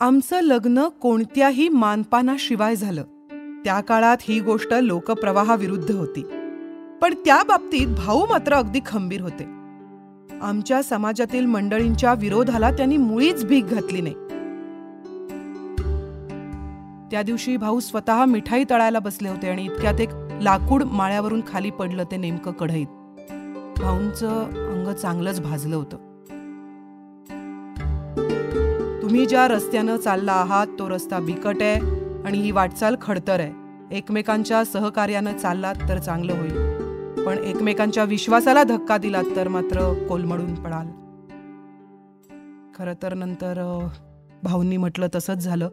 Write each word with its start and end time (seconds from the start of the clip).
आमचं 0.00 0.40
लग्न 0.40 0.88
कोणत्याही 0.88 1.68
मानपानाशिवाय 1.68 2.76
झालं. 2.76 3.02
त्या 3.64 3.80
काळात 3.80 4.16
ही 4.20 4.40
गोष्ट 4.40 4.74
लोकप्रवाहाविरुद्ध 4.74 5.90
होती. 5.90 6.22
पण 7.02 7.14
त्या 7.14 7.42
बाबतीत 7.42 7.86
भाऊ 7.86 8.26
मात्र 8.26 8.52
अगदी 8.52 8.80
खंबीर 8.86 9.20
होते. 9.20 9.44
आमच्या 10.42 10.82
समाजातील 10.82 11.46
मंडळींच्या 11.46 12.14
विरोधाला 12.14 12.70
त्यांनी 12.70 12.96
मुळीच 12.96 13.44
भीक 13.44 13.64
घातली 13.64 14.00
नाही. 14.00 14.14
त्या 17.10 17.22
दिवशी 17.22 17.56
भाऊ 17.56 17.80
स्वतः 17.80 18.24
मिठाई 18.24 18.64
तळायला 18.70 18.98
बसले 18.98 19.28
होते 19.28 19.48
आणि 19.48 19.64
इतक्यात 19.64 20.00
एक 20.00 20.10
लाकूड 20.42 20.82
माळ्यावरून 20.82 21.40
खाली 21.48 21.70
पडलं 21.70 22.04
ते 22.04 22.16
नेमकं 22.16 22.52
कढईत. 22.52 22.86
भाऊंचं 23.80 24.44
अंग 24.44 24.94
चांगलंच 24.94 25.40
भाजलं 25.40 25.76
होतं. 25.76 25.96
तुम्ही 29.06 29.26
ज्या 29.26 29.48
रस्त्यानं 29.48 29.96
चालला 29.96 30.32
आहात 30.32 30.66
तो 30.78 30.88
रस्ता 30.88 31.18
बिकट 31.18 31.56
आहे 31.60 31.74
आणि 32.22 32.38
ही 32.38 32.50
वाटचाल 32.50 32.96
खडतर 33.00 33.40
आहे. 33.40 33.52
एकमेकांच्या 33.96 34.64
सहकार्यानं 34.64 35.36
चाललात 35.36 35.74
तर 35.88 35.98
चांगलं 35.98 36.32
होईल. 36.32 36.54
पण 37.24 37.38
एकमेकांच्या 37.38 38.04
विश्वासाला 38.04 38.62
धक्का 38.62 38.98
दिलात 38.98 39.24
तर 39.36 39.48
मात्र 39.48 40.06
कोलमडून 40.08 40.54
पडाल. 40.54 40.86
खरं 42.74 43.02
तर 43.02 43.14
नंतर 43.14 43.88
भाऊंनी 44.42 44.76
म्हटलं 44.76 45.08
तसंच 45.14 45.38
झालं. 45.38 45.68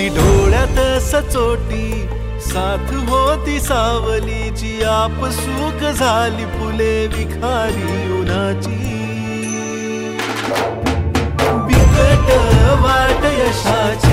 होती 0.00 0.08
डोळ्यात 0.08 1.00
सचोटी 1.00 2.08
साथ 2.40 2.92
होती 3.08 3.58
सावलीची 3.60 4.82
आप 4.82 5.24
सुख 5.30 5.84
झाली 5.90 6.44
फुले 6.44 7.06
विखारी 7.06 8.12
उन्हाची. 8.12 8.78
बिकट 11.68 12.32
वाट 12.80 13.24
यशाची. 13.24 14.09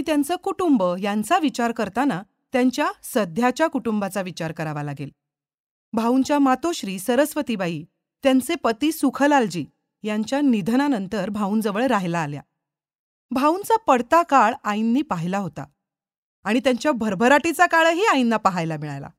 आणि 0.00 0.06
त्यांचं 0.06 0.36
कुटुंब 0.36 0.82
यांचा 1.00 1.38
विचार 1.38 1.72
करताना 1.72 2.22
त्यांच्या 2.52 2.86
सध्याच्या 3.04 3.66
कुटुंबाचा 3.66 4.20
विचार 4.20 4.52
करावा 4.52 4.82
लागेल. 4.82 5.10
भाऊंच्या 5.92 6.38
मातोश्री 6.38 6.98
सरस्वतीबाई 6.98 7.84
त्यांचे 8.24 8.54
पती 8.54 8.92
सुखलालजी 8.92 9.64
यांच्या 10.02 10.40
निधनानंतर 10.40 11.30
भाऊंजवळ 11.30 11.86
राहायला 11.86 12.18
आल्या. 12.18 12.40
भाऊंचा 13.30 13.76
पडता 13.76 14.22
काळ 14.22 14.54
आईंनी 14.64 15.02
पाहिला 15.02 15.38
होता 15.38 15.64
आणि 16.44 16.60
त्यांच्या 16.60 16.92
भरभराटीचा 16.92 17.66
काळही 17.66 18.06
आईंना 18.06 18.36
पाहायला 18.36 18.76
मिळाला. 18.76 19.10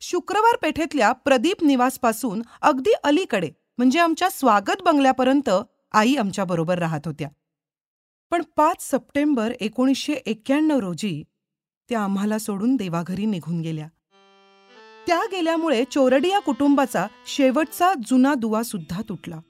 शुक्रवार 0.00 0.56
पेठेतल्या 0.62 1.12
प्रदीप 1.12 1.64
निवासपासून 1.64 2.42
अगदी 2.62 2.92
अलीकडे 3.04 3.50
म्हणजे 3.78 3.98
आमच्या 3.98 4.30
स्वागत 4.30 4.82
बंगल्यापर्यंत 4.84 5.50
आई 5.92 6.14
आमच्याबरोबर 6.14 6.78
राहत 6.78 7.06
होत्या. 7.06 7.28
पण 8.30 8.42
पाच 8.56 8.90
सप्टेंबर 8.90 9.52
एकोणीसशे 9.60 10.12
एक्क्याण्णव 10.12 10.78
रोजी 10.78 11.22
त्या 11.88 12.00
आम्हाला 12.00 12.38
सोडून 12.38 12.76
देवाघरी 12.76 13.26
निघून 13.26 13.60
गेल्या. 13.60 13.88
त्या 15.06 15.20
गेल्यामुळे 15.32 15.84
चोरडिया 15.90 16.38
कुटुंबाचा 16.38 17.06
शेवटचा 17.26 17.92
जुना 18.06 18.34
दुवा 18.34 18.62
सुद्धा 18.62 19.02
तुटला. 19.08 19.40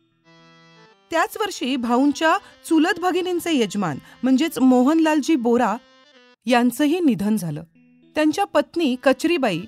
त्याच 1.10 1.36
वर्षी 1.36 1.76
भाऊंच्या 1.76 2.36
चुलत 2.68 3.00
भगिनींचे 3.00 3.58
यजमान 3.58 3.98
म्हणजेच 4.22 4.58
मोहनलालजी 4.58 5.36
बोरा 5.36 5.76
यांचंही 6.46 7.00
निधन 7.00 7.36
झालं. 7.36 7.64
त्यांच्या 8.14 8.44
पत्नी 8.44 8.96
कचरीबाई 9.02 9.60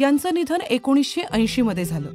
यांचं 0.00 0.34
निधन 0.34 0.60
एकोणीसशे 0.60 1.20
ऐंशीमध्ये 1.20 1.84
झालं. 1.84 2.10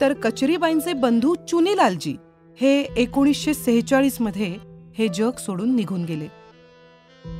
तर 0.00 0.12
कचरीबाईंचे 0.12 0.92
बंधू 0.92 1.34
चुनीलालजी 1.34 2.16
हे 2.60 2.82
एकोणीसशे 2.82 3.54
सेहेचाळीसमध्ये 3.54 4.69
हे 5.00 5.08
जग 5.08 5.30
सोडून 5.38 5.76
निघून 5.76 6.04
गेले. 6.04 6.28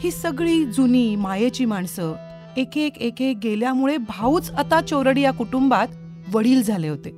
ही 0.00 0.10
सगळी 0.10 0.65
जुनी 0.65 1.16
मायेची 1.16 1.65
माणसं 1.65 2.15
एक 2.56 2.78
एक 2.78 2.98
एक 2.98 3.22
एक 3.22 3.37
गेल्यामुळे 3.43 3.97
भाऊच 3.97 4.50
आता 4.50 4.81
चोरडी 4.81 5.21
या 5.21 5.31
कुटुंबात 5.31 5.88
वडील 6.34 6.62
झाले 6.62 6.88
होते. 6.88 7.10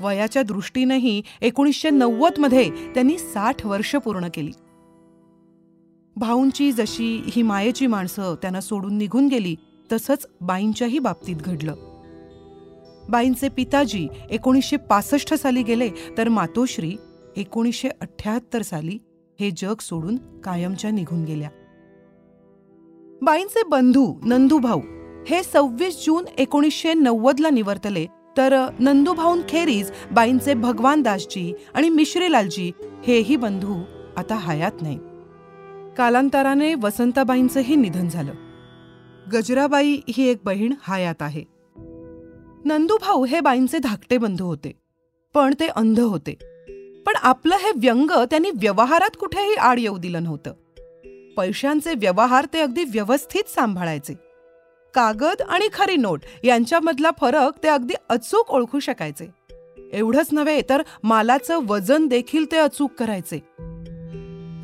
वयाच्या 0.00 0.42
दृष्टीनेही 0.42 1.22
एकोणीसशे 1.40 1.90
नव्वदमध्ये 1.90 2.70
त्यांनी 2.70 3.18
साठ 3.18 3.66
वर्ष 3.66 3.96
पूर्ण 3.96 4.28
केली. 4.34 4.50
भाऊंची 6.16 6.72
जशी 6.72 7.22
ही 7.26 7.42
मायेची 7.42 7.86
माणसं 7.86 8.34
त्यांना 8.34 8.60
सोडून 8.60 8.98
निघून 8.98 9.28
गेली 9.28 9.56
तसंच 9.92 10.26
बाईंच्याही 10.40 10.98
बाबतीत 10.98 11.36
घडलं. 11.36 11.74
बाईंचे 13.08 13.48
पिताजी 13.48 14.08
एकोणीसशे 14.30 14.76
पासष्ट 14.76 15.34
साली 15.34 15.62
गेले 15.62 15.90
तर 16.18 16.28
मातोश्री 16.28 16.96
एकोणीसशे 17.36 17.88
अठ्याहत्तर 18.00 18.62
साली 18.62 18.98
हे 19.40 19.50
जग 19.50 19.74
सोडून 19.80 20.40
कायमच्या 20.40 20.90
निघून 20.90 21.24
गेल्या. 21.24 21.48
बाईंचे 23.22 23.62
बंधू 23.62 24.14
नंदूभाऊ 24.24 24.80
हे 25.26 25.42
सव्वीस 25.42 26.06
जून 26.06 26.24
एकोणीसशे 26.38 26.94
नव्वदला 26.94 27.50
निवर्तले 27.50 28.06
तर 28.36 28.66
नंदूभाऊंखेरीज 28.78 29.90
बाईंचे 30.12 30.54
भगवान 30.54 31.02
दासजी 31.02 31.54
आणि 31.74 31.88
मिश्रीलालजी 31.88 32.72
हेही 33.04 33.36
बंधू 33.36 33.82
आता 34.16 34.34
हयात 34.34 34.82
नाही 34.82 34.98
कालांतराने 35.96 36.74
वसंताबाईंचंही 36.74 37.76
निधन 37.76 38.08
झालं. 38.08 38.32
गजराबाई 39.32 40.00
ही 40.08 40.28
एक 40.28 40.38
बहीण 40.44 40.72
हयात 40.88 41.22
आहे. 41.22 41.44
नंदूभाऊ 42.64 43.24
हे 43.24 43.40
बाईंचे 43.40 43.78
धाकटे 43.78 44.18
बंधू 44.18 44.44
होते 44.44 44.72
पण 45.34 45.54
ते 45.60 45.66
अंध 45.66 46.00
होते. 46.00 46.53
पण 47.06 47.12
आपलं 47.22 47.56
हे 47.56 47.70
व्यंग 47.76 48.10
त्यांनी 48.10 48.50
व्यवहारात 48.50 49.16
कुठेही 49.20 49.54
आड 49.54 49.78
येऊ 49.78 49.98
दिलं 49.98 50.22
नव्हतं. 50.22 50.52
पैशांचे 51.36 51.94
व्यवहार 51.94 52.46
ते 52.52 52.60
अगदी 52.60 52.84
व्यवस्थित 52.84 53.42
सांभाळायचे. 53.48 54.14
कागद 54.94 55.42
आणि 55.48 55.68
खरी 55.72 55.96
नोट 55.96 56.20
यांच्यामधला 56.44 57.10
फरक 57.20 57.52
ते 57.62 57.68
अगदी 57.68 57.94
अचूक 58.08 58.50
ओळखू 58.50 58.78
शकायचे. 58.78 59.26
एवढंच 59.92 60.28
नव्हे 60.32 60.62
तर 60.68 60.82
मालाचं 61.02 61.66
वजन 61.66 62.06
देखील 62.06 62.52
ते 62.52 62.56
अचूक 62.56 62.90
करायचे. 62.98 63.38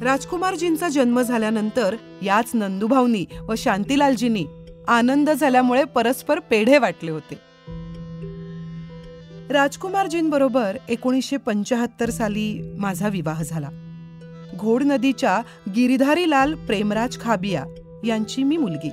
राजकुमारजींचा 0.02 0.88
जन्म 0.88 1.22
झाल्यानंतर 1.22 1.96
याच 2.22 2.50
नंदुभाऊनी 2.54 3.24
व 3.48 3.54
शांतीलालजींनी 3.56 4.46
आनंद 4.88 5.30
झाल्यामुळे 5.30 5.84
परस्पर 5.84 6.38
पेढे 6.38 6.78
वाटले 6.78 7.10
होते. 7.10 7.49
राजकुमारजींबरोबर 9.50 10.76
एकोणीसशे 10.88 11.36
पंचाहत्तर 11.36 12.10
साली 12.10 12.74
माझा 12.78 13.08
विवाह 13.08 13.42
झाला. 13.42 13.68
घोड 14.58 14.82
नदीच्या 14.82 15.42
गिरिधारीलाल 15.76 16.54
प्रेमराज 16.54 17.20
खाबिया 17.20 17.64
यांची 18.04 18.42
मी 18.42 18.56
मुलगी. 18.56 18.90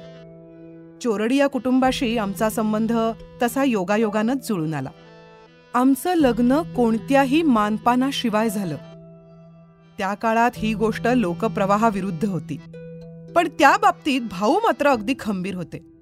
चोरडिया 1.01 1.47
कुटुंबाशी 1.47 2.17
आमचा 2.17 2.49
संबंध 2.49 2.93
तसा 3.43 3.63
योगायोगानंच 3.63 4.47
जुळून 4.47 4.73
आला. 4.73 4.89
आमचं 5.73 6.13
लग्न 6.13 6.61
कोणत्याही 6.61 7.41
मानपानाशिवाय 7.41 8.49
झालं. 8.49 8.75
त्या 9.97 10.13
काळात 10.13 10.51
ही 10.57 10.73
गोष्ट 10.73 11.07
लोकप्रवाहाविरुद्ध 11.07 12.25
होती. 12.25 12.59
पण 13.35 13.47
त्या 13.59 13.77
बाबतीत 13.81 14.21
भाऊ 14.31 14.53
मात्र 14.53 14.87
अगदी 14.87 15.13
खंबीर 15.19 15.55
होते. 15.55 15.96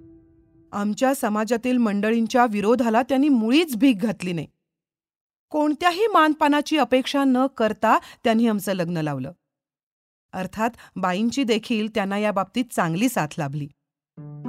आमच्या 0.75 1.15
समाजातील 1.15 1.77
मंडळींच्या 1.77 2.45
विरोधाला 2.45 3.01
त्यांनी 3.01 3.29
मुळीच 3.29 3.75
भीक 3.75 3.99
घातली 3.99 4.33
नाही. 4.33 4.47
कोणत्याही 5.49 6.07
मानपानाची 6.07 6.77
अपेक्षा 6.77 7.23
न 7.23 7.37
करता 7.57 7.97
त्यांनी 8.23 8.47
आमचं 8.47 8.73
लग्न 8.73 8.97
लावलं. 8.97 9.31
अर्थात 10.33 10.69
बाईंची 10.95 11.43
देखील 11.43 11.87
त्यांना 11.95 12.17
या 12.17 12.31
बाबतीत 12.31 12.65
चांगली 12.71 13.09
साथ 13.09 13.27
लाभली. 13.37 13.67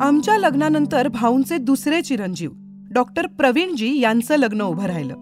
आमच्या 0.01 0.39
लग्नानंतर 0.39 1.09
भाऊंचे 1.09 1.59
दुसरे 1.59 2.03
चिरंजीव 2.03 2.53
डॉक्टर 2.91 3.27
प्रवीणजी 3.27 4.01
यांचं 4.01 4.37
लग्न 4.37 4.63
उभं 4.63 4.85
राहिलं. 4.85 5.15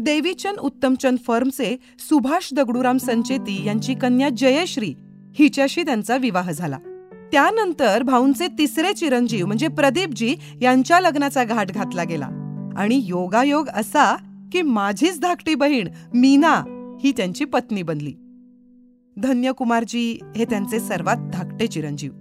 देवीचंद 0.00 0.58
उत्तमचंद 0.58 1.18
फर्मचे 1.18 1.76
सुभाष 1.98 2.54
दगडूराम 2.54 2.96
संचेती 2.96 3.64
यांची 3.64 3.94
कन्या 3.94 4.28
जयश्री 4.28 4.94
हिच्याशी 5.34 5.82
त्यांचा 5.82 6.16
विवाह 6.16 6.50
झाला. 6.50 6.78
त्यानंतर 7.32 8.02
भाऊंचे 8.02 8.46
तिसरे 8.58 8.92
चिरंजीव 8.92 9.46
म्हणजे 9.46 9.68
प्रदीपजी 9.68 10.36
यांच्या 10.62 11.00
लग्नाचा 11.00 11.44
घाट 11.44 11.72
घातला 11.72 12.04
गेला. 12.04 12.28
आणि 12.76 13.00
योगायोग 13.04 13.68
असा 13.68 14.16
की 14.52 14.62
माझीच 14.62 15.20
धाकटी 15.20 15.54
बहीण 15.54 15.88
मीना 16.14 16.62
ही 17.00 17.12
त्यांची 17.16 17.44
पत्नी 17.44 17.82
बनली. 17.82 18.14
धन्यकुमारजी 19.16 20.18
हे 20.36 20.44
त्यांचे 20.44 20.80
सर्वात 20.80 21.16
धाकटे 21.32 21.66
चिरंजीव. 21.66 22.12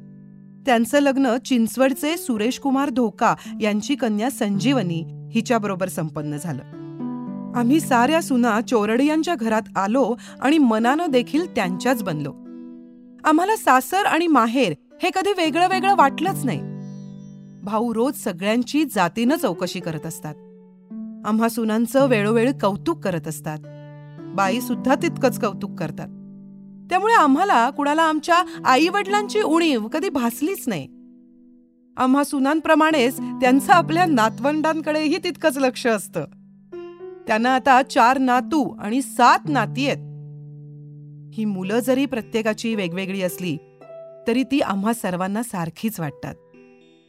त्यांचं 0.65 0.99
लग्न 0.99 1.37
चिंचवडचे 1.37 2.17
सुरेश 2.17 2.59
कुमार 2.59 2.89
धोका 2.89 3.35
यांची 3.61 3.95
कन्या 3.95 4.31
संजीवनी 4.31 5.29
हिच्याबरोबर 5.31 5.87
संपन्न 5.87 6.37
झालं. 6.37 6.63
आम्ही 7.55 7.79
साऱ्या 7.79 8.21
सुना 8.21 8.61
चोरडियांच्या 8.61 9.35
घरात 9.35 9.77
आलो 9.77 10.15
आणि 10.41 10.57
मनानं 10.57 11.05
देखील 11.09 11.55
त्यांच्याच 11.55 12.03
बनलो. 12.03 12.31
आम्हाला 13.23 13.55
सासर 13.55 14.05
आणि 14.05 14.27
माहेर 14.27 14.73
हे 15.03 15.09
कधी 15.15 15.33
वेगळं 15.37 15.67
वेगळं 15.67 15.95
वाटलंच 15.95 16.45
नाही. 16.45 16.59
भाऊ 17.63 17.93
रोज 17.93 18.13
सगळ्यांची 18.15 18.85
जातीनं 18.85 19.35
चौकशी 19.35 19.79
करत 19.79 20.05
असतात. 20.05 20.35
आम्हा 21.25 21.49
सुनांचं 21.49 22.07
वेळोवेळी 22.07 22.51
कौतुक 22.61 22.99
करत 22.99 23.27
असतात. 23.27 23.57
बाई 24.35 24.61
सुद्धा 24.61 24.95
तितकंच 24.95 25.39
कौतुक 25.39 25.75
करतात. 25.79 26.07
त्यामुळे 26.89 27.13
आम्हाला 27.13 27.69
कुणाला 27.69 28.01
आमच्या 28.01 28.43
आई 28.65 28.87
वडिलांची 28.87 29.41
उणीव 29.41 29.87
कधी 29.87 30.09
भासलीच 30.09 30.63
नाही. 30.67 30.87
आम्हा 31.97 32.23
सुनांप्रमाणेच 32.23 33.17
त्यांचं 33.17 33.73
आपल्या 33.73 34.05
नातवंडांकडेही 34.05 35.17
तितकंच 35.17 35.57
लक्ष 35.57 35.87
असतं. 35.87 36.25
त्यांना 37.27 37.55
आता 37.55 37.81
चार 37.81 38.17
नातू 38.17 38.77
आणि 38.79 39.01
सात 39.01 39.39
नाती 39.47 39.87
आहेत. 39.87 39.97
ही 41.33 41.45
मुलं 41.45 41.79
जरी 41.79 42.05
प्रत्येकाची 42.05 42.75
वेगवेगळी 42.75 43.21
असली 43.21 43.57
तरी 44.27 44.43
ती 44.43 44.59
आम्हा 44.59 44.93
सर्वांना 44.93 45.43
सारखीच 45.43 45.99
वाटतात. 45.99 46.35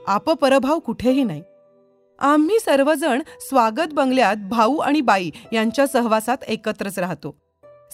आपपरभाव 0.06 0.78
कुठेही 0.78 1.24
नाही. 1.24 1.42
आम्ही 2.18 2.60
सर्वजण 2.60 3.22
स्वागत 3.40 3.92
बंगल्यात 3.92 4.36
भाऊ 4.36 4.76
आणि 4.76 5.00
बाई 5.00 5.30
यांच्या 5.52 5.86
सहवासात 5.86 6.36
एकत्रच 6.48 6.98
राहतो. 6.98 7.38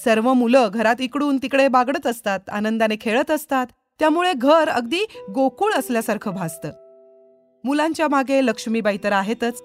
सर्व 0.05 0.33
मुलं 0.33 0.69
घरात 0.75 0.97
इकडून 1.01 1.37
तिकडे 1.37 1.69
बागडत 1.69 2.07
असतात 2.07 2.41
आनंदाने 2.49 2.97
खेळत 3.01 3.31
असतात 3.31 3.67
त्यामुळे 3.99 4.33
घर 4.33 4.69
अगदी 4.69 5.07
गोकुळ 5.35 5.73
असल्यासारखं 5.73 6.31
भासतं. 6.31 6.71
मुलांच्या 7.65 8.09
मागे 8.09 8.47
लक्ष्मीबाई 8.47 8.99
तर 9.05 9.13
आहेतच. 9.13 9.63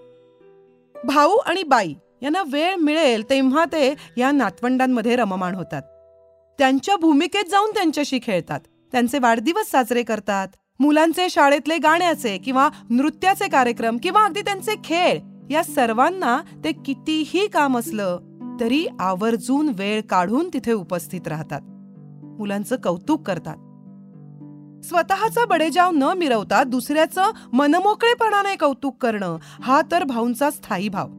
भाऊ 1.05 1.31
आणि 1.35 1.63
बाई 1.63 1.93
यांना 2.21 2.43
वेळ 2.51 2.75
मिळेल 2.75 3.29
तेव्हा 3.29 3.65
ते 3.65 3.95
या 4.17 4.31
नातवंडांमध्ये 4.31 5.15
रममाण 5.15 5.55
होतात. 5.55 5.81
त्यांच्या 6.59 6.95
भूमिकेत 6.95 7.49
जाऊन 7.49 7.69
त्यांच्याशी 7.69 8.19
खेळतात. 8.23 8.59
त्यांचे 8.91 9.19
वाढदिवस 9.19 9.71
साजरे 9.71 10.03
करतात. 10.03 10.47
मुलांचे 10.79 11.29
शाळेतले 11.29 11.77
गाण्याचे 11.77 12.37
किंवा 12.37 12.69
नृत्याचे 12.89 13.47
कार्यक्रम 13.47 13.97
किंवा 14.03 14.25
अगदी 14.25 14.41
त्यांचे 14.41 14.75
खेळ 14.83 15.19
या 15.49 15.63
सर्वांना 15.63 16.41
ते 16.63 16.71
कितीही 16.71 17.47
काम 17.47 17.77
असलं 17.77 18.19
तरी 18.59 18.87
आवर्जून 18.99 19.69
वेळ 19.69 20.01
काढून 20.01 20.49
तिथे 20.53 20.73
उपस्थित 20.73 21.27
राहतात. 21.27 21.61
मुलांचं 22.39 22.75
कौतुक 22.83 23.27
करतात. 23.27 23.57
स्वतःचा 24.85 25.45
बडेजाव 25.45 25.91
न 25.91 26.03
मिरवता 26.03 26.63
दुसऱ्याचं 26.63 27.31
मनमोकळेपणाने 27.53 28.55
कौतुक 28.55 28.97
करणं 29.01 29.37
हा 29.61 29.81
तर 29.91 30.03
भाऊंचा 30.03 30.49
स्थायी 30.49 30.89
भाव. 30.89 31.09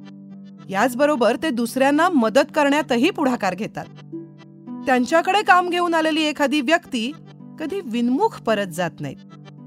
याचबरोबर 0.68 1.36
ते 1.42 1.50
दुसऱ्यांना 1.50 2.08
मदत 2.08 2.52
करण्यातही 2.54 3.10
पुढाकार 3.10 3.54
घेतात. 3.54 3.84
त्यांच्याकडे 4.86 5.42
काम 5.42 5.68
घेऊन 5.68 5.94
आलेली 5.94 6.22
एखादी 6.22 6.60
व्यक्ती 6.60 7.12
कधी 7.58 7.80
विनमुख 7.84 8.42
परत 8.42 8.66
जात 8.66 8.90
नाहीत. 9.00 9.16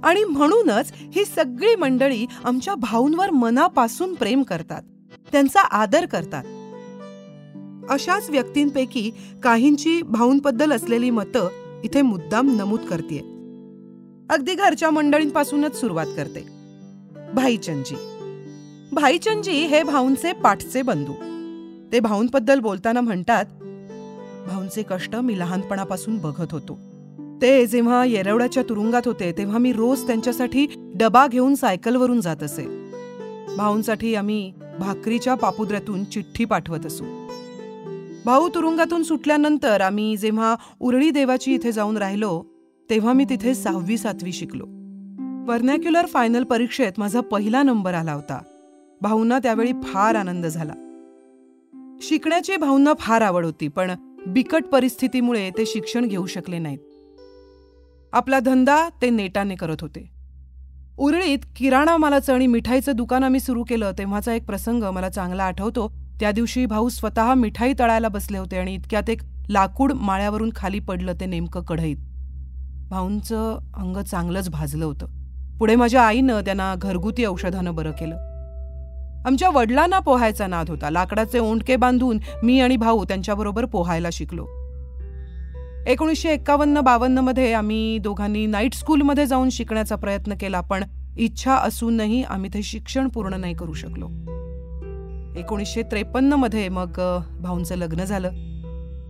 आणि 0.03 0.23
म्हणूनच 0.23 0.93
ही 0.95 1.25
सगळी 1.25 1.75
मंडळी 1.75 2.25
आमच्या 2.43 2.75
भाऊंवर 2.75 3.29
मनापासून 3.29 4.13
प्रेम 4.13 4.43
करतात. 4.43 4.81
त्यांचा 5.31 5.61
आदर 5.61 6.05
करतात. 6.05 6.43
अशाच 7.89 8.29
व्यक्तींपैकी 8.29 9.11
काहींची 9.43 10.01
भाऊंबद्दल 10.01 10.71
असलेली 10.71 11.09
मतं 11.09 11.49
इथे 11.83 12.01
मुद्दाम 12.01 12.55
नमूद 12.55 12.79
करते 12.79 13.19
अगदी 14.29 14.53
घरच्या 14.53 14.89
मंडळींपासूनच 14.89 15.79
सुरुवात 15.79 16.05
करते. 16.05 16.47
भाईचंदजी. 17.33 17.95
भाईचंदजी 18.91 19.51
हे 19.51 19.83
भाऊंचे 19.83 20.33
पाठचे 20.33 20.81
बंधू. 20.81 21.13
ते 21.91 21.99
भाऊंबद्दल 21.99 22.59
बोलताना 22.59 23.01
म्हणतात 23.01 23.45
भाऊंचे 24.47 24.83
कष्ट 24.83 25.15
मी 25.15 25.39
लहानपणापासून 25.39 26.17
बघत 26.17 26.51
होतो. 26.51 26.94
ते 27.41 27.65
जेव्हा 27.67 28.05
येरवड्याच्या 28.05 28.63
तुरुंगात 28.63 29.01
होते 29.05 29.31
तेव्हा 29.31 29.57
मी 29.57 29.73
रोज 29.73 30.07
त्यांच्यासाठी 30.07 30.67
डबा 30.95 31.27
घेऊन 31.27 31.55
सायकलवरून 31.55 32.21
जात 32.21 32.43
असे. 32.43 32.91
भाऊंसाठी 33.57 34.15
आम्ही 34.15 34.53
भाकरीच्या 34.79 35.35
पापुद्र्यातून 35.35 36.03
चिठ्ठी 36.03 36.45
पाठवत 36.45 36.85
असू. 36.85 37.03
भाऊ 38.25 38.49
तुरुंगातून 38.49 39.03
सुटल्यानंतर 39.03 39.81
आम्ही 39.81 40.17
जेव्हा 40.17 40.55
उरळी 40.79 41.09
देवाची 41.09 41.53
इथे 41.53 41.71
जाऊन 41.71 41.97
राहिलो 41.97 42.43
तेव्हा 42.89 43.13
मी 43.13 43.25
तिथे 43.29 43.53
सहावी 43.53 43.97
सातवी 43.97 44.31
शिकलो. 44.31 44.65
वर्नॅक्युलर 45.51 46.05
फायनल 46.05 46.43
परीक्षेत 46.43 46.91
माझा 46.97 47.21
पहिला 47.21 47.63
नंबर 47.63 47.93
आला 47.93 48.13
होता. 48.13 48.41
भाऊंना 49.01 49.39
त्यावेळी 49.39 49.71
फार 49.83 50.15
आनंद 50.15 50.45
झाला. 50.45 50.73
शिकण्याची 52.01 52.57
भाऊंना 52.57 52.93
फार 52.99 53.21
आवड 53.21 53.45
होती 53.45 53.67
पण 53.67 53.91
बिकट 54.27 54.65
परिस्थितीमुळे 54.65 55.49
ते 55.49 55.65
शिक्षण 55.65 56.05
घेऊ 56.05 56.25
शकले 56.25 56.59
नाहीत. 56.59 56.79
आपला 58.15 58.39
धंदा 58.39 58.89
ते 59.01 59.09
नेटाने 59.09 59.55
करत 59.55 59.75
होते. 59.81 60.11
उरळीत 60.97 61.39
किराणा 61.55 61.97
मालाचं 61.97 62.33
आणि 62.33 62.47
मिठाईचं 62.47 62.91
दुकान 62.95 63.23
आम्ही 63.23 63.39
सुरू 63.39 63.63
केलं 63.63 63.91
तेव्हाचा 63.97 64.33
एक 64.33 64.45
प्रसंग 64.45 64.83
मला 64.83 65.09
चांगला 65.09 65.43
आठवतो. 65.43 65.91
त्या 66.19 66.31
दिवशी 66.31 66.65
भाऊ 66.65 66.89
स्वतः 66.89 67.33
मिठाई 67.33 67.73
तळायला 67.79 68.07
बसले 68.07 68.37
होते 68.37 68.57
आणि 68.57 68.73
इतक्यात 68.73 69.09
एक 69.09 69.21
लाकूड 69.49 69.93
माळ्यावरून 69.93 70.49
खाली 70.55 70.79
पडलं 70.79 71.13
ते 71.13 71.25
नेमकं 71.25 71.61
कढईत. 71.61 71.97
भाऊंचं 72.89 73.59
अंग 73.73 73.97
चांगलंच 73.97 74.49
भाजलं 74.49 74.85
होतं. 74.85 75.05
पुढे 75.59 75.75
माझ्या 75.75 76.01
आईनं 76.01 76.41
त्यांना 76.41 76.75
घरगुती 76.77 77.25
औषधानं 77.25 77.75
बरं 77.75 77.91
केलं. 77.91 78.15
आमच्या 79.25 79.49
वडिलांना 79.49 79.99
पोहायचा 79.99 80.47
नाद 80.47 80.69
होता. 80.69 80.89
लाकडाचे 80.89 81.39
ओंडके 81.39 81.75
बांधून 81.75 82.19
मी 82.43 82.59
आणि 82.59 82.77
भाऊ 82.77 83.03
त्यांच्याबरोबर 83.03 83.65
पोहायला 83.65 84.07
शिकलो. 84.11 84.64
एकोणीसशे 85.87 86.29
एकावन्न 86.29 86.81
बावन्नमध्ये 86.81 87.53
आम्ही 87.53 87.97
दोघांनी 87.97 88.45
नाईट 88.45 88.73
स्कूलमध्ये 88.73 89.25
जाऊन 89.25 89.49
शिकण्याचा 89.49 89.95
प्रयत्न 89.95 90.33
केला 90.39 90.61
पण 90.61 90.83
इच्छा 91.17 91.55
असूनही 91.55 92.23
आम्ही 92.23 92.49
ते 92.53 92.63
शिक्षण 92.63 93.07
पूर्ण 93.07 93.33
नाही 93.33 93.53
करू 93.53 93.73
शकलो. 93.73 94.05
एकोणीसशे 95.39 95.81
त्रेपन्नमध्ये 95.81 96.69
मग 96.69 97.19
भाऊंचं 97.41 97.75
लग्न 97.75 98.03
झालं. 98.03 98.29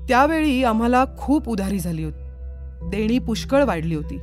त्यावेळी 0.07 0.63
आम्हाला 0.63 1.05
खूप 1.17 1.49
उधारी 1.49 1.79
झाली 1.79 2.03
होती. 2.03 2.23
देणी 2.89 3.19
पुष्कळ 3.19 3.63
वाढली 3.63 3.95
होती. 3.95 4.19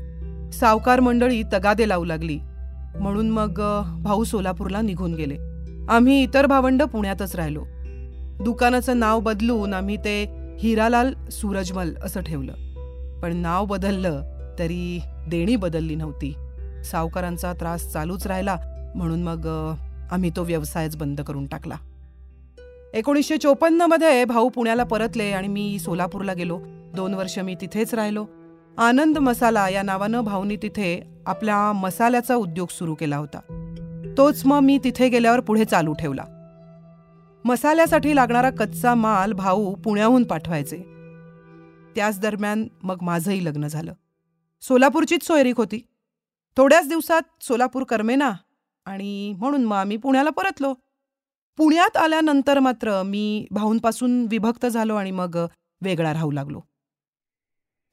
सावकार 0.53 1.01
मंडळी 1.01 1.43
तगादे 1.43 1.89
लावू 1.89 2.05
लागली. 2.05 2.39
म्हणून 3.01 3.31
मग 3.31 3.83
भाऊ 4.03 4.25
सोलापूरला 4.25 4.81
निघून 4.81 5.15
गेले. 5.15 5.37
आम्ही 5.89 6.23
इतर 6.23 6.47
भावंड 6.47 6.83
पुण्यातच 6.83 7.37
राहिलो. 7.37 7.65
दुकानाचं 8.45 8.99
नाव 8.99 9.21
बदलून 9.21 9.75
आम्ही 9.75 9.97
ते 9.97 10.42
हिरालाल 10.59 11.29
सूरजमल 11.29 11.95
असं 12.05 12.21
ठेवलं. 12.21 12.53
पण 13.21 13.37
नाव 13.37 13.65
बदललं 13.65 14.23
तरी 14.59 15.01
देणी 15.29 15.57
बदलली 15.57 15.95
नव्हती. 15.95 16.35
सावकारांचा 16.85 17.53
त्रास 17.53 17.93
चालूच 17.93 18.27
राहिला 18.27 18.57
म्हणून 18.95 19.23
मग 19.23 19.75
आम्ही 20.11 20.31
तो 20.37 20.43
व्यवसायच 20.43 20.97
बंद 20.97 21.21
करून 21.21 21.47
टाकला. 21.47 21.75
एकोणीसशे 22.95 23.37
चोपन्नमध्ये 23.37 24.25
भाऊ 24.25 24.49
पुण्याला 24.49 24.85
परतले 24.85 25.25
आणि 25.25 25.49
मी 25.49 25.79
सोलापूरला 25.79 26.33
गेलो. 26.33 26.61
दोन 26.95 27.15
वर्ष 27.15 27.39
मी 27.39 27.55
तिथेच 27.61 27.95
राहिलो. 27.95 28.27
आनंद 28.79 29.19
मसाला 29.19 29.69
या 29.69 29.83
नावानं 29.83 30.21
भाऊनी 30.21 30.57
तिथे 30.57 31.07
आपला 31.27 31.73
मसाल्याचा 31.73 32.35
उद्योग 32.35 32.69
सुरू 32.71 32.95
केला 32.95 33.17
होता. 33.17 33.39
तोच 34.17 34.47
मग 34.47 34.59
मी 34.59 34.79
तिथे 34.85 35.09
गेल्यावर 35.09 35.41
पुढे 35.41 35.65
चालू 35.65 35.93
ठेवला. 35.93 36.42
मसाल्यासाठी 37.45 38.17
लागणारा 38.17 38.51
कच्चा 38.51 38.95
माल 38.95 39.33
भाऊ 39.33 39.75
पुण्याहून 39.75 40.25
पाठवायचे. 40.25 40.77
त्याच 41.95 42.21
दरम्यान 42.21 42.69
मग 42.83 42.97
माझंही 43.03 43.45
लग्न 43.45 43.67
झालं. 43.67 43.95
सोलापूरचीच 44.61 45.27
सोयरीक 45.27 45.57
होती. 45.57 45.87
थोड्याच 46.57 46.89
दिवसात 46.89 47.23
सोलापूर 47.41 47.85
करमेना 47.85 48.33
आणि 48.87 49.35
म्हणून 49.39 49.65
मग 49.65 49.77
आम्ही 49.77 49.97
पुण्याला 49.97 50.31
परतलो. 50.31 50.75
पुण्यात 51.57 51.97
आल्यानंतर 51.97 52.59
मात्र 52.59 53.03
मी 53.03 53.47
भाऊंपासून 53.51 54.27
विभक्त 54.31 54.67
झालो 54.67 54.95
आणि 54.95 55.11
मग 55.11 55.47
वेगळा 55.81 56.13
राहू 56.13 56.31
लागलो. 56.31 56.61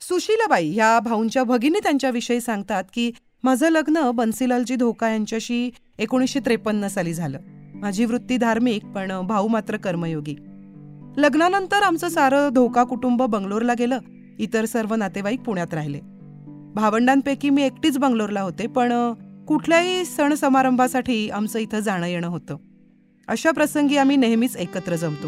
सुशीलाबाई 0.01 0.71
ह्या 0.71 0.99
भाऊंच्या 0.99 1.43
भगिनी 1.43 1.79
त्यांच्याविषयी 1.79 2.41
सांगतात 2.41 2.83
की 2.93 3.11
माझं 3.43 3.69
लग्न 3.69 4.11
बन्सीलालजी 4.11 4.75
धोका 4.75 5.09
यांच्याशी 5.09 5.71
एकोणीसशे 5.99 6.39
त्रेपन्न 6.39 6.87
साली 6.87 7.13
झालं. 7.13 7.39
माझी 7.81 8.05
वृत्ती 8.05 8.37
धार्मिक 8.37 8.85
पण 8.85 9.21
भाऊ 9.21 9.47
मात्र 9.47 9.77
कर्मयोगी. 9.77 10.35
लग्नानंतर 11.17 11.83
आमचं 11.83 12.09
सारं 12.09 12.49
धोका 12.53 12.83
कुटुंब 12.83 13.23
बंगलोरला 13.23 13.73
गेलं. 13.77 13.99
इतर 14.39 14.65
सर्व 14.65 14.95
नातेवाईक 14.95 15.41
पुण्यात 15.41 15.73
राहिले. 15.73 15.99
भावंडांपैकी 16.75 17.49
मी 17.49 17.63
एकटीच 17.63 17.97
बंगलोरला 17.97 18.41
होते 18.41 18.67
पण 18.67 19.13
कुठल्याही 19.47 20.05
सण 20.05 20.33
समारंभासाठी 20.33 21.29
आमचं 21.29 21.59
इथं 21.59 21.79
जाणं 21.79 22.07
येणं 22.07 22.27
होतं. 22.27 22.57
अशा 23.27 23.51
प्रसंगी 23.51 23.97
आम्ही 23.97 24.15
नेहमीच 24.15 24.57
एकत्र 24.57 24.95
जमतो. 24.95 25.27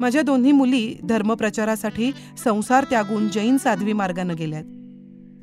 माझ्या 0.00 0.22
दोन्ही 0.22 0.52
मुली 0.52 0.94
धर्मप्रचारासाठी 1.08 2.12
संसार 2.44 2.84
त्यागून 2.84 3.28
जैन 3.28 3.56
साध्वी 3.56 3.92
मार्गानं 3.92 4.34
गेल्यात. 4.38 4.64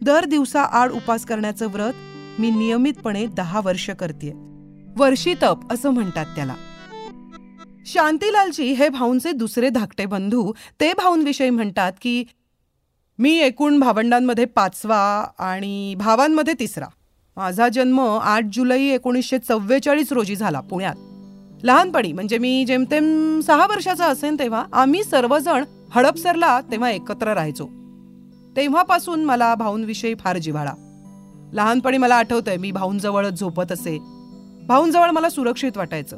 दर 0.04 0.26
दिवसा 0.26 0.62
आड 0.62 0.92
उपास 0.92 1.26
करण्याचं 1.26 1.68
व्रत 1.68 1.94
मी 2.40 2.52
नियमितपणे 2.52 3.26
दहा 3.26 3.62
वर्ष 3.64 3.90
करते 3.90 4.51
वर्षी 4.98 5.34
तप 5.34 5.60
असं 5.72 5.90
म्हणतात 5.90 6.26
त्याला. 6.26 6.56
शांतीलालजी 7.86 8.64
हे 8.64 8.90
भाऊंचे 8.90 9.32
दुसरे 9.32 9.70
धाकटे 9.70 10.06
बंधू 10.06 10.54
ते 10.80 10.94
भाऊंविषयी 10.94 11.50
म्हणतात 11.50 11.94
की 12.02 12.24
मी 13.20 13.40
एकूण 13.40 13.80
भावंडांमध्ये 13.80 14.46
पाचवा 14.46 15.28
आणि 15.40 15.96
भावांमध्ये 15.96 16.54
तिसरा. 16.60 16.86
माझा 17.36 17.70
जन्म 17.70 18.20
आठ 18.22 18.44
जुलै 18.54 18.82
एकोणीसशे 18.82 19.38
चव्वेचाळीस 19.38 20.12
रोजी 20.12 20.36
झाला 20.36 20.60
पुण्यात. 20.60 20.96
लहानपणी 21.64 22.14
म्हणजे 22.14 22.38
मी 22.38 22.66
जेमतेम 22.68 23.40
सहा 23.40 23.68
वर्षाचा 23.68 24.06
असेन 24.06 24.36
तेव्हा 24.40 24.66
आम्ही 24.74 25.04
सर्वजण 25.04 25.64
हडपसरला 25.92 26.62
तेव्हा 26.62 26.92
एकत्र 26.92 27.34
राहायचो. 27.34 27.66
तेव्हापासून 28.56 29.26
मला 29.26 29.56
भाऊंविषयी 29.56 30.16
फार 30.20 30.38
जिव्हाळा. 30.38 30.74
लहानपणी 31.54 31.98
मला 31.98 32.16
आठवतंय 32.16 32.58
मी 32.58 32.72
भाऊंजवळच 32.72 33.40
झोपत 33.40 33.72
असे. 33.72 34.21
भाऊंजवळ 34.68 35.10
मला 35.10 35.30
सुरक्षित 35.30 35.78
वाटायचं. 35.78 36.18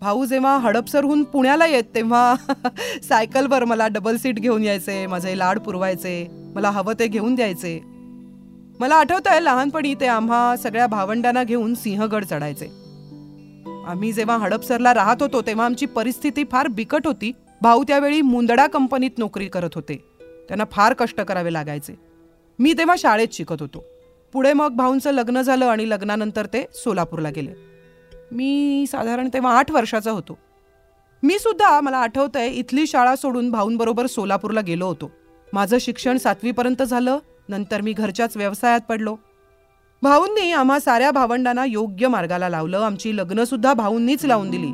भाऊ 0.00 0.24
जेव्हा 0.24 0.58
हडपसरहून 0.58 1.22
पुण्याला 1.22 1.66
येत 1.66 1.82
तेव्हा 1.94 2.34
सायकलवर 3.02 3.64
मला 3.64 3.88
डबल 3.88 4.16
सीट 4.16 4.34
घेऊन 4.34 4.64
यायचे 4.64 5.06
माझे 5.06 5.38
लाड 5.38 5.58
पुरवायचे 5.58 6.26
मला 6.54 6.70
हवं 6.70 6.92
ते 6.98 7.06
घेऊन 7.06 7.34
द्यायचे. 7.34 7.80
मला 8.80 8.94
आठवत 8.94 9.20
आहे 9.26 9.44
लहानपणी 9.44 9.94
ते 9.94 10.06
आम्हा 10.06 10.56
सगळ्या 10.56 10.86
भावंडांना 10.86 11.44
घेऊन 11.44 11.74
सिंहगड 11.74 12.24
चढायचे. 12.24 12.66
आम्ही 13.86 14.12
जेव्हा 14.12 14.36
हडपसरला 14.36 14.94
राहत 14.94 15.16
होतो 15.20 15.42
तेव्हा 15.42 15.64
आमची 15.64 15.86
परिस्थिती 15.86 16.44
फार 16.50 16.66
बिकट 16.66 17.06
होती. 17.06 17.32
भाऊ 17.62 17.84
त्यावेळी 17.88 18.22
मुंदडा 18.22 18.66
कंपनीत 18.66 19.10
नोकरी 19.18 19.46
करत 19.46 19.70
होते. 19.74 20.04
त्यांना 20.20 20.64
फार 20.72 20.92
कष्ट 20.92 21.20
करावे 21.20 21.52
लागायचे. 21.52 21.94
मी 22.58 22.72
तेव्हा 22.72 22.96
शाळेत 22.98 23.28
शिकत 23.32 23.56
होतो. 23.60 23.84
पुढे 24.32 24.52
मग 24.52 24.68
भाऊंचं 24.68 25.10
लग्न 25.10 25.40
झालं 25.40 25.66
आणि 25.66 25.90
लग्नानंतर 25.90 26.46
ते 26.46 26.66
सोलापूरला 26.74 27.30
गेले. 27.30 27.50
मी 28.32 28.84
साधारण 28.88 29.28
तेव्हा 29.34 29.58
आठ 29.58 29.70
वर्षाचा 29.70 30.10
होतो. 30.10 30.38
मी 31.22 31.38
सुद्धा 31.38 31.80
मला 31.80 31.96
आठवतंय 31.96 32.46
इथली 32.46 32.86
शाळा 32.86 33.16
सोडून 33.16 33.50
भाऊंबरोबर 33.50 34.06
सोलापूरला 34.06 34.60
गेलो 34.60 34.86
होतो. 34.86 35.10
माझं 35.52 35.76
शिक्षण 35.80 36.16
सातवीपर्यंत 36.16 36.82
झालं 36.82 37.18
नंतर 37.48 37.80
मी 37.80 37.92
घरच्याच 37.92 38.36
व्यवसायात 38.36 38.80
पडलो. 38.88 39.16
भाऊंनी 40.02 40.52
आम्हा 40.52 40.78
साऱ्या 40.78 41.10
भावंडांना 41.10 41.64
योग्य 41.64 42.08
मार्गाला 42.08 42.48
लावलं 42.48 42.78
आमची 42.78 43.16
लग्नसुद्धा 43.16 43.74
भाऊंनीच 43.74 44.24
लावून 44.24 44.50
दिली. 44.50 44.72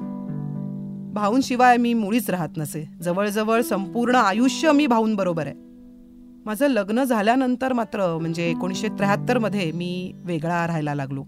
भाऊंशिवाय 1.13 1.77
मी 1.77 1.95
मुळीच 1.95 2.31
राहत 2.31 2.49
नसे. 2.57 2.89
जवळजवळ 3.03 3.61
संपूर्ण 3.61 4.15
आयुष्य 4.15 4.73
मी 4.73 4.87
भाऊंबरोबर 4.87 5.47
आहे. 5.47 5.74
माझं 6.47 6.69
लग्न 6.69 7.03
झाल्यानंतर 7.05 7.73
मात्र 7.73 8.07
म्हणजे 8.21 8.51
एकोणीसशे 8.51 8.89
त्र्याहत्तरमध्ये 8.89 9.71
मी 9.73 10.13
वेगळा 10.25 10.67
राहायला 10.67 10.95
लागलो. 10.95 11.23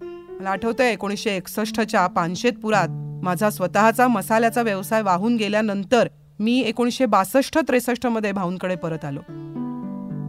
मला 0.00 0.50
आठवतंय 0.50 0.92
एकोणीसशे 0.92 1.30
एकसष्टच्या 1.30 2.06
पानशेत 2.06 2.52
पुरात 2.52 2.88
माझा 3.24 3.50
स्वतःचा 3.50 4.08
मसाल्याचा 4.08 4.62
व्यवसाय 4.62 5.02
वाहून 5.02 5.36
गेल्यानंतर 5.36 6.08
मी 6.38 6.58
एकोणीसशे 6.60 7.06
बासष्ट 7.06 7.58
त्रेसष्टमध्ये 7.68 8.32
भाऊंकडे 8.32 8.76
परत 8.76 9.04
आलो. 9.04 9.20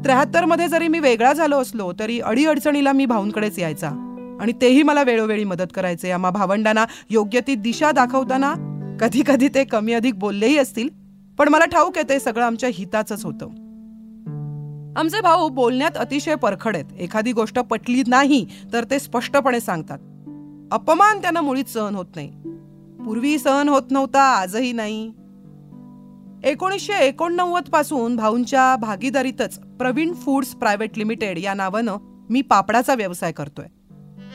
त्र्याहत्तरमध्ये 0.04 0.68
जरी 0.68 0.88
मी 0.88 1.00
वेगळा 1.00 1.34
झालो 1.34 1.62
असलो 1.62 1.92
तरी 2.00 2.20
अडीअडचणीला 2.20 2.92
मी 2.92 3.06
भाऊंकडेच 3.06 3.60
यायचा 3.60 3.90
आणि 4.42 4.52
तेही 4.62 4.84
मला 4.84 5.04
वेळोवेळी 5.04 5.44
मदत 5.44 5.74
करायचे. 5.76 6.12
आम्हा 6.12 6.32
भावंडांना 6.32 6.86
योग्य 7.10 7.40
ती 7.48 7.56
दिशा 7.56 7.92
दाखवताना 7.92 8.54
कधी 9.02 9.24
कधी 9.28 9.48
ते 9.56 9.64
कमी 9.64 9.94
अधिक 9.94 10.20
बोललेही 10.20 10.58
असतील 10.58 10.90
पण 11.40 11.50
मला 11.50 11.66
ठाऊक 11.66 11.98
आहे 11.98 12.10
ते 12.10 12.20
सगळं 12.20 12.46
आमच्या 12.46 12.70
हिताचंच 12.74 13.26
होतं. 13.26 13.65
आमचे 14.96 15.22
भाऊ 15.22 15.50
बोलण्यात 15.50 15.98
अतिशय 15.98 16.36
परखड 16.36 16.76
आहेत. 16.76 16.86
एखादी 17.00 17.32
गोष्ट 17.32 17.60
पटली 17.60 18.04
नाही 18.08 18.48
तर 18.74 18.84
ते 18.84 19.00
स्पष्टपणे 19.00 19.60
सांगतात. 19.60 19.98
अपमान 20.72 21.22
त्यांना 21.22 21.42
मुळीच 21.42 21.74
सहन 21.74 21.96
होत 21.96 22.06
नाही. 22.16 22.30
पूर्वी 23.06 23.38
सहन 23.38 23.70
होत 23.70 23.82
नव्हता 23.92 24.22
आजही 24.22 24.72
नाही. 24.72 25.12
एकोणीसशे 26.44 26.94
एकोणनव्वदपासून 26.94 28.16
भाऊंच्या 28.16 28.76
भागीदारीतच 28.76 29.60
प्रवीण 29.60 30.14
फूड्स 30.14 30.48
प्रायव्हेट 30.48 30.98
लिमिटेड 30.98 31.38
या 31.38 31.54
नावानं 31.54 31.98
मी 32.30 32.42
पापडाचा 32.42 32.96
व्यवसाय 32.96 33.32
करतोय. 33.32 33.66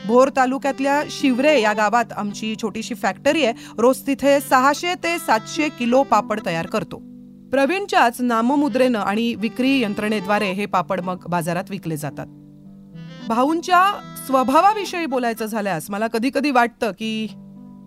भोर 0.07 0.29
तालुक्यातल्या 0.35 1.03
शिवरे 1.09 1.61
या 1.61 1.73
गावात 1.73 2.13
आमची 2.17 2.55
छोटीशी 2.61 2.95
फॅक्टरी 2.95 3.45
आहे. 3.45 3.53
रोज 3.77 4.07
तिथे 4.07 4.39
सहाशे 4.39 4.93
ते 4.93 5.17
सातशे 5.17 5.69
किलो 5.69 6.03
पापड 6.03 6.39
तयार 6.45 6.67
करतो. 6.67 7.10
प्रवीणच्याच 7.51 8.21
नाममुद्रेनं 8.21 8.99
आणि 8.99 9.33
विक्री 9.35 9.79
यंत्रणेद्वारे 9.81 10.51
हे 10.51 10.65
पापड 10.65 11.01
मग 11.01 11.25
बाजारात 11.29 11.63
विकले 11.69 11.97
जातात. 11.97 12.27
भाऊंच्या 13.27 13.81
स्वभावाविषयी 14.27 15.05
बोलायचं 15.05 15.45
झाल्यास 15.45 15.89
मला 15.89 16.07
कधी 16.07 16.29
कधी 16.33 16.51
वाटतं 16.51 16.91
की 16.91 17.27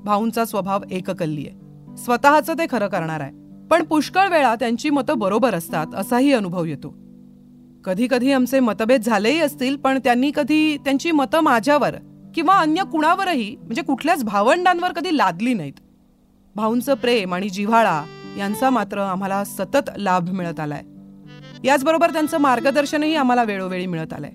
भाऊंचा 0.05 0.45
स्वभाव 0.45 0.83
एककल्ली 0.91 1.47
आहे 1.49 1.97
स्वतःचं 1.97 2.55
ते 2.55 2.67
खरं 2.71 2.89
करणार 2.89 3.21
आहे. 3.21 3.33
पण 3.71 3.85
पुष्कळ 3.85 4.29
वेळा 4.29 4.55
त्यांची 4.55 4.91
मतं 4.91 5.19
बरोबर 5.19 5.55
असतात 5.55 5.95
असाही 5.95 6.33
अनुभव 6.33 6.65
येतो. 6.65 6.89
कधी 7.85 8.07
कधी 8.11 8.33
आमचे 8.33 8.61
मतभेद 8.61 9.03
झालेही 9.03 9.41
असतील 9.41 9.77
पण 9.77 9.99
त्यांनी 10.05 10.31
कधी 10.35 10.77
त्यांची 10.77 11.11
मतं 11.11 11.41
माझ्यावर 11.41 11.97
किंवा 12.35 12.55
अन्य 12.55 12.83
कुणावरही 12.93 13.55
म्हणजे 13.57 13.83
कुठल्याच 13.83 14.25
भावंडांवर 14.25 14.93
कधी 14.93 15.17
लादली 15.17 15.55
नाहीत. 15.55 15.81
भाऊंचं 16.57 16.95
प्रेम 16.95 17.35
आणि 17.35 17.49
जिव्हाळा 17.49 18.03
यांचा 18.39 18.71
मात्र 18.71 18.99
आम्हाला 18.99 19.45
सतत 19.45 19.91
लाभ 19.97 20.31
मिळत 20.31 20.61
आलाय. 20.61 20.83
याचबरोबर 21.65 22.13
त्यांचं 22.13 22.39
मार्गदर्शनही 22.39 23.15
आम्हाला 23.15 23.43
वेळोवेळी 23.43 23.87
मिळत 23.87 24.13
आलंय. 24.13 24.31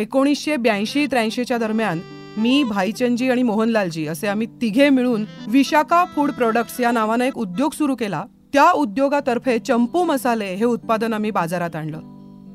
एकोणीसशे 0.00 0.56
ब्याऐंशी 0.56 1.06
त्र्याऐंशीच्या 1.06 1.58
दरम्यान 1.58 2.00
मी 2.36 2.64
भाईचंदजी 2.64 3.30
आणि 3.30 3.42
मोहनलालजी 3.42 4.06
असे 4.06 4.26
आम्ही 4.26 4.46
तिघे 4.46 4.88
मिळून 4.88 5.24
विशाखा 5.48 6.04
फूड 6.04 6.30
प्रोडक्ट्स 6.30 6.80
या 6.80 6.90
नावानं 6.90 7.24
एक 7.24 7.38
उद्योग 7.38 7.70
सुरू 7.72 7.96
केला. 7.96 8.24
त्या 8.52 8.72
उद्योगातर्फे 8.72 9.58
चंपू 9.58 10.04
मसाले 10.04 10.54
हे 10.54 10.64
उत्पादन 10.64 11.12
आम्ही 11.12 11.30
बाजारात 11.30 11.76
आणलं. 11.76 12.00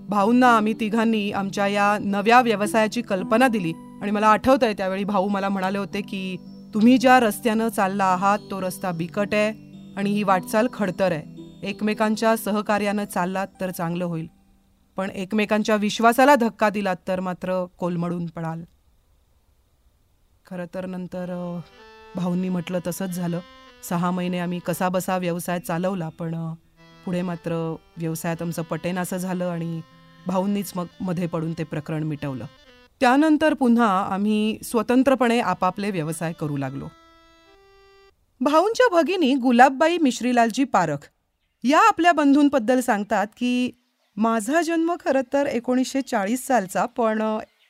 भाऊंना 0.10 0.58
आम्ही 0.58 0.74
तिघांनी 0.80 1.32
आमच्या 1.32 1.68
या 1.68 1.98
नव्या 2.02 2.42
व्यवसायाची 2.42 3.02
कल्पना 3.02 3.48
दिली 3.48 3.74
आणि 4.02 4.12
मला 4.12 4.28
आठवत 4.28 4.64
आहे 4.64 4.74
त्यावेळी 4.74 5.04
भाऊ 5.04 5.28
मला 5.28 5.50
म्हणाले 5.50 5.78
होते 5.78 6.02
की 6.02 6.38
तुम्ही 6.74 6.98
ज्या 6.98 7.20
रस्त्यानं 7.20 7.68
चालला 7.68 8.06
आहात 8.06 8.40
तो 8.52 8.62
रस्ता 8.62 8.92
बिकट 8.92 9.34
आहे. 9.34 9.63
आणि 9.98 10.10
ही 10.10 10.24
वाटचाल 10.24 10.68
खडतर 10.74 11.12
आहे. 11.12 11.44
एकमेकांच्या 11.70 12.38
सहकार्यानं 12.38 13.06
चाललात 13.06 13.48
तर 13.62 13.72
चांगलं 13.72 14.06
होईल. 14.06 14.28
पण 14.98 15.10
एकमेकांच्या 15.10 15.76
विश्वासाला 15.76 16.36
धक्का 16.36 16.70
दिलात 16.70 16.96
तर 17.08 17.20
मात्र 17.20 17.66
कोलमडून 17.78 18.26
पडाल. 18.26 18.64
खरं 20.46 20.66
तर 20.76 20.86
नंतर 20.86 21.60
भाऊंनी 22.16 22.50
म्हटलं 22.50 22.80
तसंच 22.88 23.10
झालं. 23.10 23.40
सहा 23.90 24.12
महिने 24.12 24.40
आम्ही 24.40 24.60
कसाबसा 24.60 25.18
व्यवसाय 25.18 25.60
चालवला 25.60 26.10
पण 26.10 26.54
पुढे 27.06 27.22
मात्र 27.22 27.76
व्यवसायात 27.98 28.42
आमचं 28.42 28.62
पटेन 28.62 29.00
असं 29.00 29.18
झालं 29.18 29.46
आणि 29.46 29.82
भाऊंनीच 30.28 30.72
मग 30.76 30.86
मध्ये 31.02 31.28
पडून 31.28 31.54
ते 31.54 31.64
प्रकरण 31.64 32.04
मिटवलं. 32.04 32.46
त्यानंतर 33.00 33.54
पुन्हा 33.54 34.08
आम्ही 34.12 34.58
स्वतंत्रपणे 34.64 35.40
आपापले 35.40 35.92
व्यवसाय 35.92 36.34
करू 36.34 36.58
लागलो. 36.58 36.88
भाऊंच्या 38.42 38.88
भगिनी 38.92 39.34
गुलाबबाई 39.36 39.98
मिश्रीलालजी 39.98 40.64
पारख 40.64 41.08
या 41.64 41.80
आपल्या 41.80 42.12
बंधूंबद्दल 42.12 42.80
सांगतात 42.80 43.28
की 43.38 43.72
माझा 44.18 44.62
जन्म 44.62 44.94
खरं 45.00 45.22
तर 45.34 45.46
एकोणीसशे 45.46 46.02
चाळीस 46.02 46.46
सालचा 46.48 46.86
पण 46.86 47.22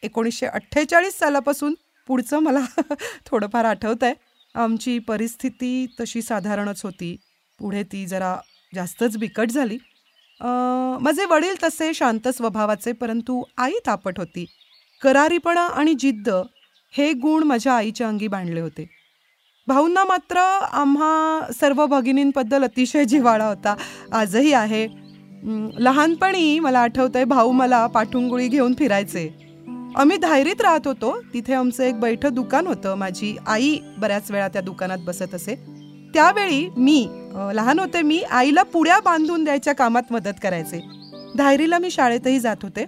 एकोणीसशे 0.03 0.46
अठ्ठेचाळीस 0.46 1.20
सालापासून 1.20 1.74
पुढचं 2.08 2.39
मला 2.39 2.60
थोडंफार 3.25 3.65
आठवत 3.65 4.03
आहे 4.03 4.13
आमची 4.55 4.98
परिस्थिती 5.00 5.86
तशी 6.00 6.22
साधारणच 6.22 6.82
होती. 6.84 7.15
पुढे 7.60 7.84
ती 7.84 8.05
जरा 8.05 8.36
जास्तच 8.75 9.17
बिकट 9.17 9.51
झाली. 9.51 9.77
माझे 11.01 11.25
वडील 11.25 11.55
तसे 11.63 11.93
शांत 11.93 12.27
स्वभावाचे 12.27 12.91
परंतु 12.91 13.41
आई 13.58 13.74
तापट 13.86 14.20
होती. 14.20 14.46
करारीपणा 15.01 15.67
आणि 15.67 15.93
जिद्द 15.93 16.29
हे 16.93 17.12
गुण 17.13 17.43
माझ्या 17.43 17.74
आईच्या 17.74 18.08
अंगी 18.08 18.27
बांधले 18.27 18.60
होते. 18.60 19.03
भाऊंना 19.67 20.03
मात्र 20.03 20.38
आम्हा 20.74 21.39
सर्व 21.60 21.86
भगिनींबद्दल 21.86 22.63
अतिशय 22.63 23.05
जिव्हाळा 23.05 23.46
होता. 23.48 23.75
आजही 24.13 24.53
आहे. 24.53 24.88
लहानपणी 25.79 26.60
मला 26.60 26.79
आठवतंय 26.79 27.24
भाऊ 27.24 27.51
मला 27.51 27.86
पाठुंगुळी 27.88 28.48
घेऊन 28.48 28.74
फिरायचे. 28.79 29.27
आम्ही 29.96 30.17
धायरीत 30.17 30.62
राहत 30.62 30.88
होतो. 30.88 31.15
तिथे 31.34 31.53
आमचं 31.53 31.84
एक 31.84 32.00
बैठं 32.00 32.34
दुकान 32.34 32.67
होतं. 32.67 32.96
माझी 32.96 33.36
आई 33.48 33.77
बऱ्याच 33.98 34.32
वेळा 34.32 34.48
त्या 34.48 34.62
दुकानात 34.62 34.98
बसत 35.05 35.36
असे. 35.36 35.55
त्यावेळी 36.13 36.70
मी 36.77 37.08
लहान 37.53 37.79
होते 37.79 38.01
मी 38.01 38.22
आईला 38.22 38.63
पुड्या 38.63 39.00
बांधून 39.00 39.43
द्यायच्या 39.43 39.74
कामात 39.74 40.12
मदत 40.12 40.39
करायचे. 40.43 40.82
धायरीला 41.38 41.77
मी 41.77 41.91
शाळेतही 41.91 42.39
जात 42.39 42.63
होते. 42.63 42.86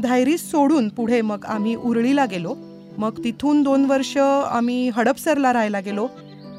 धायरी 0.00 0.38
सोडून 0.38 0.88
पुढे 0.88 1.20
मग 1.20 1.44
आम्ही 1.44 1.74
उरळीला 1.74 2.24
गेलो. 2.24 2.54
मग 2.98 3.18
तिथून 3.24 3.62
दोन 3.62 3.84
वर्ष 3.84 4.16
आम्ही 4.16 4.88
हडपसरला 4.88 5.52
राहायला 5.52 5.80
गेलो. 5.80 6.08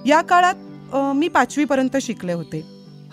या 0.05 0.21
काळात 0.21 0.55
मी 1.15 1.27
पाचवीपर्यंत 1.27 1.97
शिकले 2.01 2.33
होते. 2.33 2.63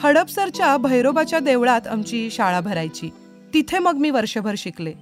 हडपसरच्या 0.00 0.76
भैरोबाच्या 0.76 1.38
देवळात 1.38 1.86
आमची 1.86 2.28
शाळा 2.30 2.60
भरायची. 2.60 3.10
तिथे 3.54 3.78
मग 3.78 3.94
मी 3.94 4.10
वर्षभर 4.10 4.54
शिकले. 4.56 4.92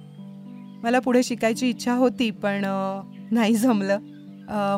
मला 0.83 0.99
पुढे 0.99 1.23
शिकायची 1.23 1.69
इच्छा 1.69 1.93
होती 1.93 2.29
पण 2.31 2.61
नाही 3.31 3.55
जमलं. 3.55 3.99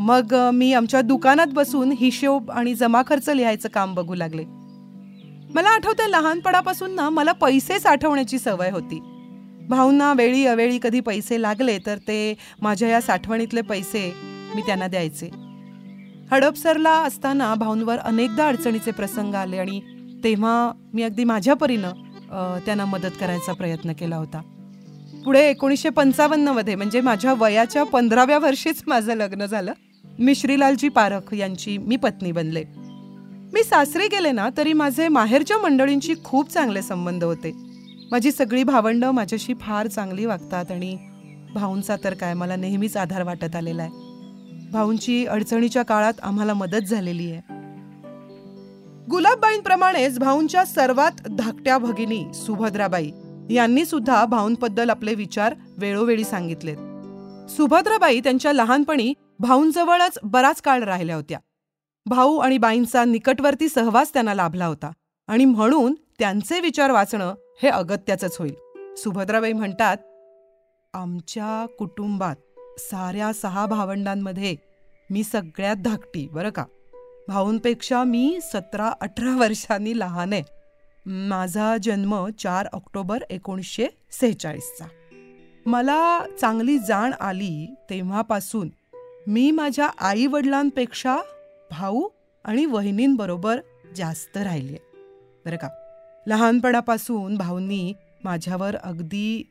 मग 0.01 0.35
मी 0.53 0.73
आमच्या 0.73 1.01
दुकानात 1.01 1.47
बसून 1.47 1.91
हिशोब 1.91 2.51
आणि 2.51 2.73
जमा 2.73 3.01
खर्च 3.07 3.29
लिहायचं 3.29 3.69
काम 3.69 3.93
बघू 3.93 4.15
लागले. 4.15 4.43
मला 5.53 5.69
आठवतं 5.69 6.07
लहानपणापासून 6.07 6.95
ना 6.95 7.09
मला 7.09 7.31
पैसे 7.31 7.79
साठवण्याची 7.79 8.39
सवय 8.39 8.69
होती. 8.69 8.99
भाऊंना 9.71 10.11
वेळी 10.13 10.45
अवेळी 10.45 10.79
कधी 10.83 10.99
पैसे 10.99 11.41
लागले 11.41 11.77
तर 11.85 11.97
ते 12.07 12.17
माझ्या 12.61 12.89
या 12.89 13.01
साठवणीतले 13.01 13.61
पैसे 13.61 14.11
मी 14.55 14.61
त्यांना 14.61 14.87
द्यायचे. 14.87 15.29
हडपसरला 16.31 16.91
असताना 17.03 17.53
भाऊंवर 17.55 17.97
अनेकदा 17.99 18.47
अडचणीचे 18.47 18.91
प्रसंग 18.91 19.35
आले 19.35 19.57
आणि 19.57 19.79
तेव्हा 20.23 20.71
मी 20.93 21.03
अगदी 21.03 21.23
माझ्या 21.23 21.53
परीनं 21.53 22.59
त्यांना 22.65 22.85
मदत 22.85 23.19
करायचा 23.19 23.53
प्रयत्न 23.53 23.93
केला 23.99 24.15
होता. 24.15 24.41
पुढे 25.25 25.47
एकोणीसशे 25.49 25.89
पंचावन्नमध्ये 25.89 26.75
म्हणजे 26.75 27.01
माझ्या 27.01 27.33
वयाच्या 27.39 27.83
पंधराव्या 27.83 28.37
वर्षीच 28.39 28.83
माझं 28.87 29.15
लग्न 29.15 29.45
झालं 29.45 29.73
मी 30.19 30.35
श्रीलालजी 30.35 30.89
पारख 30.89 31.33
यांची 31.33 31.77
मी 31.77 31.95
पत्नी 31.95 32.31
बनले. 32.31 32.63
मी 33.53 33.63
सासरे 33.63 34.07
गेले 34.07 34.31
ना 34.31 34.47
तरी 34.57 34.73
माझे 34.73 35.07
माहेरच्या 35.07 35.57
मंडळींशी 35.57 36.13
खूप 36.23 36.49
चांगले 36.49 36.81
संबंध 36.81 37.23
होते. 37.23 37.51
माझी 38.11 38.31
सगळी 38.31 38.63
भावंडं 38.63 39.11
माझ्याशी 39.11 39.53
फार 39.61 39.87
चांगली 39.87 40.25
वागतात 40.25 40.71
आणि 40.71 40.97
भाऊंचा 41.53 41.95
तर 42.03 42.13
काय 42.13 42.33
मला 42.33 42.55
नेहमीच 42.55 42.97
आधार 42.97 43.23
वाटत 43.23 43.55
आलेला 43.55 43.83
आहे. 43.83 43.91
भाऊंची 44.71 45.25
अडचणीच्या 45.25 45.83
काळात 45.83 46.13
आम्हाला 46.23 46.53
मदत 46.53 46.85
झालेली 46.85 47.31
आहे. 47.31 47.41
गुलाबबाईंप्रमाणेच 49.09 50.19
भाऊंच्या 50.19 50.65
सर्वात 50.65 51.11
धाकट्या 51.27 51.77
भगिनी 51.77 52.25
सुभद्राबाई 52.33 53.11
यांनी 53.49 53.85
सुद्धा 53.85 54.25
भाऊंबद्दल 54.25 54.89
आपले 54.89 55.15
विचार 55.15 55.55
वेळोवेळी 55.77 56.23
सांगितलेत. 56.23 56.77
सुभद्राबाई 57.51 58.19
त्यांच्या 58.19 58.53
लहानपणी 58.53 59.13
भाऊंजवळच 59.39 60.19
बराच 60.23 60.61
काळ 60.61 60.83
राहिल्या 60.83 61.15
होत्या. 61.15 61.39
भाऊ 62.05 62.37
आणि 62.37 62.57
बाईंचा 62.57 63.05
निकटवर्ती 63.05 63.69
सहवास 63.69 64.13
त्यांना 64.13 64.33
लाभला 64.33 64.65
होता 64.65 64.91
आणि 65.27 65.45
म्हणून 65.45 65.95
त्यांचे 66.19 66.59
विचार 66.59 66.91
वाचणं 66.91 67.33
हे 67.61 67.69
अगत्याचंच 67.69 68.37
होईल. 68.39 68.55
सुभद्राबाई 68.95 69.53
म्हणतात 69.53 69.97
आमच्या 70.93 71.75
कुटुंबात 71.75 72.35
साऱ्या 72.79 73.33
सहा 73.33 73.65
भावंडांमध्ये 73.65 74.55
मी 75.09 75.23
सगळ्यात 75.23 75.75
धाकटी 75.75 76.27
बरं 76.27 76.49
का? 76.49 76.65
भाऊंपेक्षा 77.27 78.03
मी 78.03 78.39
सतरा 78.41 78.91
अठरा 79.01 79.37
वर्षांनी 79.37 79.99
लहान 79.99 80.33
आहे. 80.33 80.43
माझा 81.05 81.77
जन्म 81.83 82.29
चार 82.29 82.67
ऑक्टोबर 82.73 83.23
एकोणीसशे 83.29 83.87
सेहेचाळीसचा. 84.11 84.85
मला 85.65 86.25
चांगली 86.41 86.77
जाण 86.79 87.13
आली 87.19 87.75
तेव्हापासून 87.89 88.69
मी 89.27 89.51
माझ्या 89.51 89.87
आई 89.87 90.25
वडिलांपेक्षा 90.25 91.17
भाऊ 91.71 92.07
आणि 92.43 92.65
वहिनींबरोबर 92.65 93.59
जास्त 93.95 94.37
राहिली 94.37 94.73
आहे. 94.73 94.97
बरं 95.45 95.57
का? 95.57 95.80
लहानपणापासून 96.27 97.35
भाऊंनी 97.37 97.93
माझ्यावर 98.23 98.75
अगदी 98.75 99.43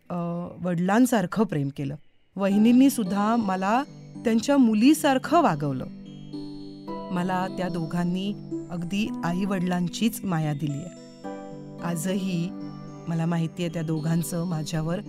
वडिलांसारखं 0.64 1.44
प्रेम 1.44 1.68
केलं. 1.76 1.96
वहिनींनी 2.36 2.90
सुद्धा 2.90 3.34
मला 3.36 3.82
त्यांच्या 4.24 4.56
मुलीसारखं 4.56 5.42
वागवलं. 5.42 5.86
मला 7.12 7.46
त्या 7.58 7.68
दोघांनी 7.68 8.32
अगदी 8.70 9.06
आई 9.24 9.44
वडिलांचीच 9.44 10.20
माया 10.24 10.52
दिली 10.52 10.72
आहे 10.72 10.98
आजही 11.84 12.48
मला 13.08 13.26
माहिती 13.26 13.62
आहे 13.62 13.72
त्या 13.74 13.82
दोघांचं 13.82 14.44
माझ्यावर 14.44 15.00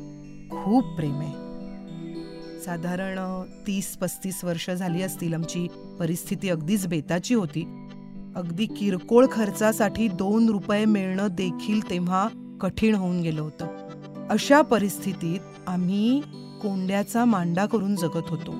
खूप 0.51 0.95
प्रेम 0.95 1.19
आहे. 1.19 1.49
साधारण 2.61 3.19
तीस 3.67 3.95
पस्तीस 3.97 4.43
वर्ष 4.43 4.69
झाली 4.69 5.01
असतील 5.01 5.33
आमची 5.33 5.67
परिस्थिती 5.99 6.49
अगदीच 6.49 6.87
बेताची 6.87 7.33
होती. 7.33 7.63
अगदी 8.35 8.65
किरकोळ 8.65 9.25
खर्चासाठी 9.31 10.07
दोन 10.07 10.49
रुपये 10.49 10.85
मिळणं 10.85 11.27
देखील 11.31 11.89
तेव्हा 11.89 12.27
कठीण 12.61 12.95
होऊन 12.95 13.21
गेलं 13.21 13.41
होतं. 13.41 13.67
अशा 14.29 14.61
परिस्थितीत 14.61 15.39
आम्ही 15.67 16.21
कोंड्याचा 16.61 17.25
मांडा 17.25 17.65
करून 17.65 17.95
जगत 17.95 18.29
होतो. 18.29 18.51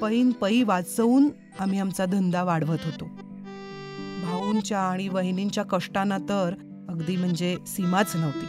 पैन 0.00 0.30
पै 0.30 0.62
वाचवून 0.62 1.28
आम्ही 1.60 1.78
आमचा 1.78 2.04
धंदा 2.04 2.42
वाढवत 2.42 2.78
होतो. 2.84 3.04
भाऊंच्या 4.22 4.78
आणि 4.78 5.08
वहिनींच्या 5.08 5.64
कष्टांना 5.64 6.18
तर 6.18 6.54
अगदी 6.88 7.16
म्हणजे 7.16 7.56
सीमाच 7.66 8.16
नव्हती. 8.16 8.46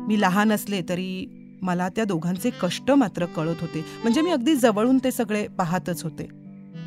मी 0.00 0.20
लहान 0.20 0.52
असले 0.52 0.82
तरी 0.88 1.40
मला 1.62 1.88
त्या 1.88 2.04
दोघांचे 2.04 2.50
कष्ट 2.50 2.90
मात्र 2.90 3.26
कळत 3.26 3.60
होते. 3.60 3.84
म्हणजे 4.02 4.20
मी 4.20 4.30
अगदी 4.30 4.54
जवळून 4.54 4.98
ते 5.04 5.10
सगळे 5.10 5.48
पाहतच 5.48 6.02
होते. 6.02 6.43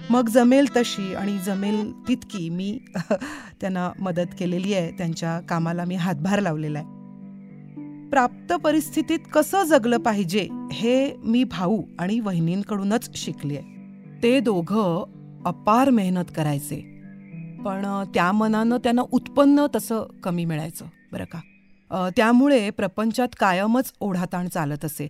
मग 0.10 0.30
जमेल 0.30 0.66
तशी 0.76 1.14
आणि 1.14 1.38
जमेल 1.46 1.92
तितकी 2.08 2.50
मी 2.50 2.80
त्यांना 3.62 3.92
मदत 4.00 4.36
केलेली 4.40 4.74
आहे. 4.74 4.92
त्यांच्या 4.92 5.40
कामाला 5.40 5.86
मी 5.86 5.96
हातभार 5.96 6.40
लावलेला 6.40 6.80
आहे. 6.80 6.96
प्राप्त 8.10 8.54
परिस्थितीत 8.54 9.20
कसं 9.34 9.64
जगलं 9.64 9.98
पाहिजे 9.98 10.48
हे 10.72 11.16
मी 11.24 11.44
भाऊ 11.44 11.82
आणि 12.00 12.20
वहिनींकडूनच 12.20 13.10
शिकले 13.16 13.62
ते 14.24 14.40
दोघं 14.40 15.04
अपार 15.46 15.90
मेहनत 15.90 16.32
करायचे. 16.36 16.80
पण 17.66 18.04
त्या 18.14 18.32
मनानं 18.32 18.78
त्यांना 18.78 19.02
उत्पन्न 19.12 19.66
तसं 19.76 20.04
कमी 20.24 20.46
मिळायचं 20.46 20.86
बरं 21.12 21.26
का? 21.26 22.10
त्यामुळे 22.16 22.70
प्रपंचात 22.70 23.28
कायमच 23.40 23.94
ओढाताण 24.00 24.48
चालत 24.48 24.86
असे. 24.86 25.08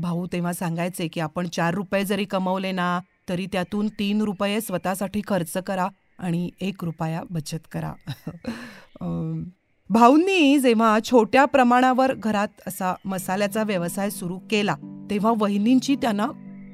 भाऊ 0.00 0.26
तेव्हा 0.26 0.52
सांगायचे 0.52 1.08
की 1.08 1.20
आपण 1.20 1.46
चार 1.46 1.74
रुपये 1.74 2.04
जरी 2.04 2.24
कमवले 2.24 2.72
ना 2.72 3.00
तरी 3.30 3.46
त्यातून 3.46 3.88
तीन 3.98 4.22
रुपये 4.22 4.60
स्वतःसाठी 4.60 5.20
खर्च 5.28 5.56
करा 5.66 5.88
आणि 6.18 6.48
एक 6.60 6.84
रुपया 6.84 7.22
बचत 7.30 7.66
करा. 7.72 7.92
भाऊंनी 9.90 10.58
जेव्हा 10.58 10.98
छोट्या 11.04 11.44
प्रमाणावर 11.44 12.12
घरात 12.14 12.60
असा 12.66 12.94
मसाल्याचा 13.04 13.62
व्यवसाय 13.62 14.10
सुरू 14.10 14.38
केला 14.50 14.74
तेव्हा 15.10 15.32
वहिनींची 15.36 15.96
त्यांना 15.96 16.26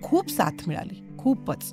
खूप 0.03 0.31
साथ 0.31 0.67
मिळाली 0.67 1.03
खूपच. 1.19 1.73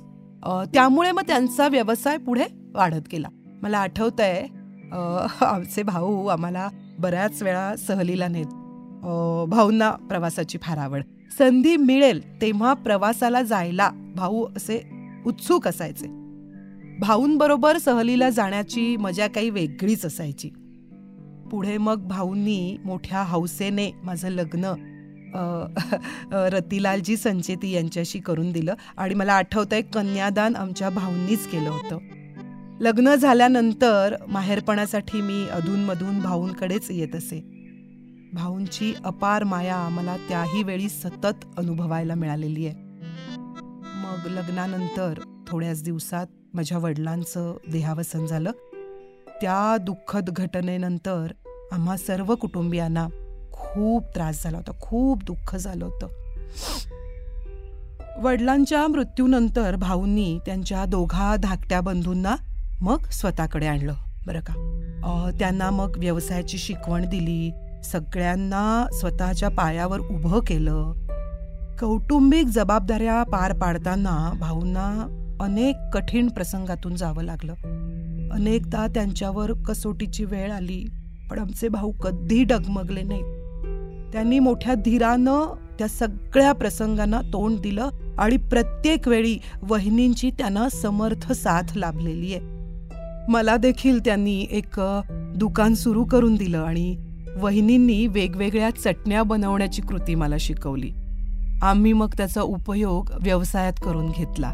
त्यामुळे 0.74 1.12
मग 1.12 1.22
त्यांचा 1.26 1.68
व्यवसाय 1.68 2.16
पुढे 2.16 2.44
वाढत 2.74 3.08
गेला. 3.12 3.28
मला 3.62 3.78
आठवत 3.78 4.20
आहे 4.20 4.46
आमचे 5.40 5.82
भाऊ 5.82 6.26
आम्हाला 6.26 6.68
बऱ्याच 6.98 7.42
वेळा 7.42 7.74
सहलीला 7.76 8.28
नेत 8.28 8.54
भाऊंना 9.48 9.90
प्रवासाची 10.08 10.58
फार 10.62 10.78
आवड. 10.78 11.02
संधी 11.38 11.76
मिळेल 11.76 12.40
तेव्हा 12.40 12.72
प्रवासाला 12.74 13.42
जायला 13.42 13.90
भाऊ 14.16 14.46
असे 14.56 14.80
उत्सुक 15.26 15.68
असायचे. 15.68 16.06
भाऊंबरोबर 16.98 17.78
सहलीला 17.78 18.30
जाण्याची 18.30 18.96
मजा 18.96 19.26
काही 19.26 19.50
वेगळीच 19.50 20.04
असायची. 20.04 20.50
पुढे 21.50 21.78
मग 21.78 22.06
भाऊंनी 22.08 22.76
मोठ्या 22.84 23.22
हौसेने 23.22 23.90
माझं 24.04 24.28
लग्न 24.28 24.72
रतिलालजी 26.32 27.16
संचेती 27.16 27.70
यांच्याशी 27.70 28.18
करून 28.18 28.52
दिलं 28.52 28.74
आणि 28.96 29.14
मला 29.14 29.32
आठवतंय 29.32 29.82
कन्यादान 29.82 30.56
आमच्या 30.56 30.90
भाऊंनीच 30.90 31.46
केलं 31.46 31.70
होतं. 31.70 31.98
लग्न 32.80 33.14
झाल्यानंतर 33.14 34.14
माहेरपणासाठी 34.28 35.20
मी 35.20 35.46
अधूनमधून 35.48 36.18
भाऊंकडेच 36.20 36.90
येत 36.90 37.16
असे. 37.16 37.53
भाऊंची 38.34 38.92
अपार 39.04 39.44
माया 39.44 39.88
मला 39.88 40.16
त्याही 40.28 40.62
वेळी 40.62 40.88
सतत 40.88 41.44
अनुभवायला 41.58 42.14
मिळालेली 42.14 42.66
आहे. 42.66 42.82
मग 43.94 44.26
लग्नानंतर 44.26 45.18
थोड्याच 45.48 45.82
दिवसात 45.82 46.26
माझ्या 46.54 46.78
वडिलांचं 46.78 47.56
देहावसन 47.72 48.26
झालं. 48.26 48.50
त्या 49.40 49.76
दुःखद 49.80 50.30
घटनेनंतर 50.30 51.32
आम्हा 51.72 51.96
सर्व 51.96 52.34
कुटुंबियांना 52.34 53.06
खूप 53.52 54.04
त्रास 54.14 54.42
झाला 54.44 54.56
होता 54.56 54.72
खूप 54.80 55.24
दुःख 55.24 55.56
झालं 55.56 55.84
होतं. 55.84 56.06
वडिलांच्या 58.22 58.86
मृत्यूनंतर 58.88 59.76
भाऊंनी 59.76 60.38
त्यांच्या 60.46 60.84
दोघा 60.84 61.36
धाकट्या 61.36 61.80
बंधूंना 61.80 62.36
मग 62.80 63.04
स्वतःकडे 63.12 63.66
आणलं 63.66 63.94
बरं 64.26 64.40
का. 64.40 64.52
त्यांना 65.38 65.70
मग 65.70 65.96
व्यवसायाची 65.98 66.58
शिकवण 66.58 67.08
दिली 67.08 67.50
सगळ्यांना 67.84 68.86
स्वतःच्या 68.92 69.48
पायावर 69.48 69.98
उभं 69.98 70.38
केलं. 70.38 70.92
कौटुंबिक 71.80 72.46
जबाबदाऱ्या 72.46 73.22
पार 73.22 73.52
पाडताना 73.52 74.32
भाऊंना 74.40 75.06
अनेक 75.40 75.76
कठीण 75.94 76.28
प्रसंगातून 76.28 76.94
जावं 76.94 77.22
लागलं. 77.22 77.52
अनेकदा 78.32 78.86
त्यांच्यावर 78.86 79.52
कसोटीची 79.52 80.24
वेळ 80.24 80.52
आली 80.52 80.84
पण 81.30 81.38
आमचे 81.38 81.68
भाऊ 81.68 81.92
कधी 81.92 82.44
डगमगले 82.44 83.02
नाहीत. 83.02 84.12
त्यांनी 84.12 84.38
मोठ्या 84.38 84.74
धीरानं 84.74 85.54
त्या 85.78 85.88
सगळ्या 85.88 86.52
प्रसंगांना 86.52 87.20
तोंड 87.20 87.60
दिलं 87.60 87.88
आणि 88.18 88.36
प्रत्येक 88.36 89.08
वेळी 89.08 89.38
वहिनींची 89.62 90.30
त्यांना 90.30 90.68
समर्थ 90.68 91.32
साथ 91.32 91.76
लाभलेली 91.76 92.34
आहे. 92.34 92.54
मला 93.28 93.56
देखील 93.56 93.98
त्यांनी 94.04 94.46
एक 94.50 94.80
दुकान 95.36 95.74
सुरू 95.74 96.04
करून 96.04 96.34
दिलं 96.34 96.58
आणि 96.58 97.03
वहिनींनी 97.40 98.06
वेगवेगळ्या 98.06 98.70
चटण्या 98.70 99.22
बनवण्याची 99.22 99.82
कृती 99.82 100.14
मला 100.14 100.34
शिकवली. 100.40 100.90
आम्ही 101.62 101.92
मग 101.92 102.08
त्याचा 102.16 102.42
उपयोग 102.42 103.10
व्यवसायात 103.20 103.72
करून 103.84 104.06
घेतला. 104.06 104.52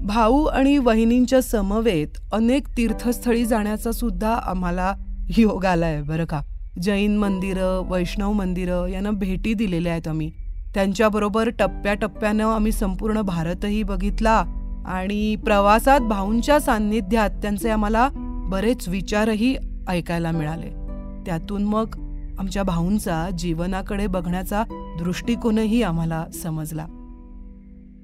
भाऊ 0.00 0.44
आणि 0.44 0.78
वहिनींच्या 0.78 1.42
समवेत 1.42 2.08
अनेक 2.32 2.68
तीर्थस्थळी 2.76 3.44
जाण्याचा 3.44 3.92
सुद्धा 3.92 4.34
आम्हाला 4.34 4.94
योग 5.36 5.64
आलाय 5.64 6.02
बरं 6.02 6.24
का. 6.24 6.40
जैन 6.82 7.16
मंदिरं 7.16 7.90
वैष्णव 7.90 8.32
मंदिरं 8.32 8.86
यांना 8.86 9.10
भेटी 9.10 9.54
दिलेल्या 9.54 9.92
आहेत 9.92 10.08
आम्ही. 10.08 10.32
त्यांच्याबरोबर 10.74 11.48
टप्प्याटप्प्यानं 11.48 12.44
आम्ही 12.44 12.72
संपूर्ण 12.72 13.20
भारतही 13.20 13.82
बघितला 13.82 14.44
आणि 14.86 15.36
प्रवासात 15.36 16.00
भाऊंच्या 16.00 16.60
सान्निध्यात 16.60 17.30
त्यांचे 17.30 17.70
आम्हाला 17.70 18.08
बरेच 18.50 18.88
विचारही 18.88 19.56
ऐकायला 19.88 20.30
मिळाले. 20.30 20.83
त्यातून 21.26 21.64
मग 21.64 21.96
आमच्या 22.38 22.62
भाऊंचा 22.62 23.30
जीवनाकडे 23.30 24.06
बघण्याचा 24.06 24.64
दृष्टिकोनही 24.98 25.82
आम्हाला 25.82 26.24
समजला. 26.34 26.86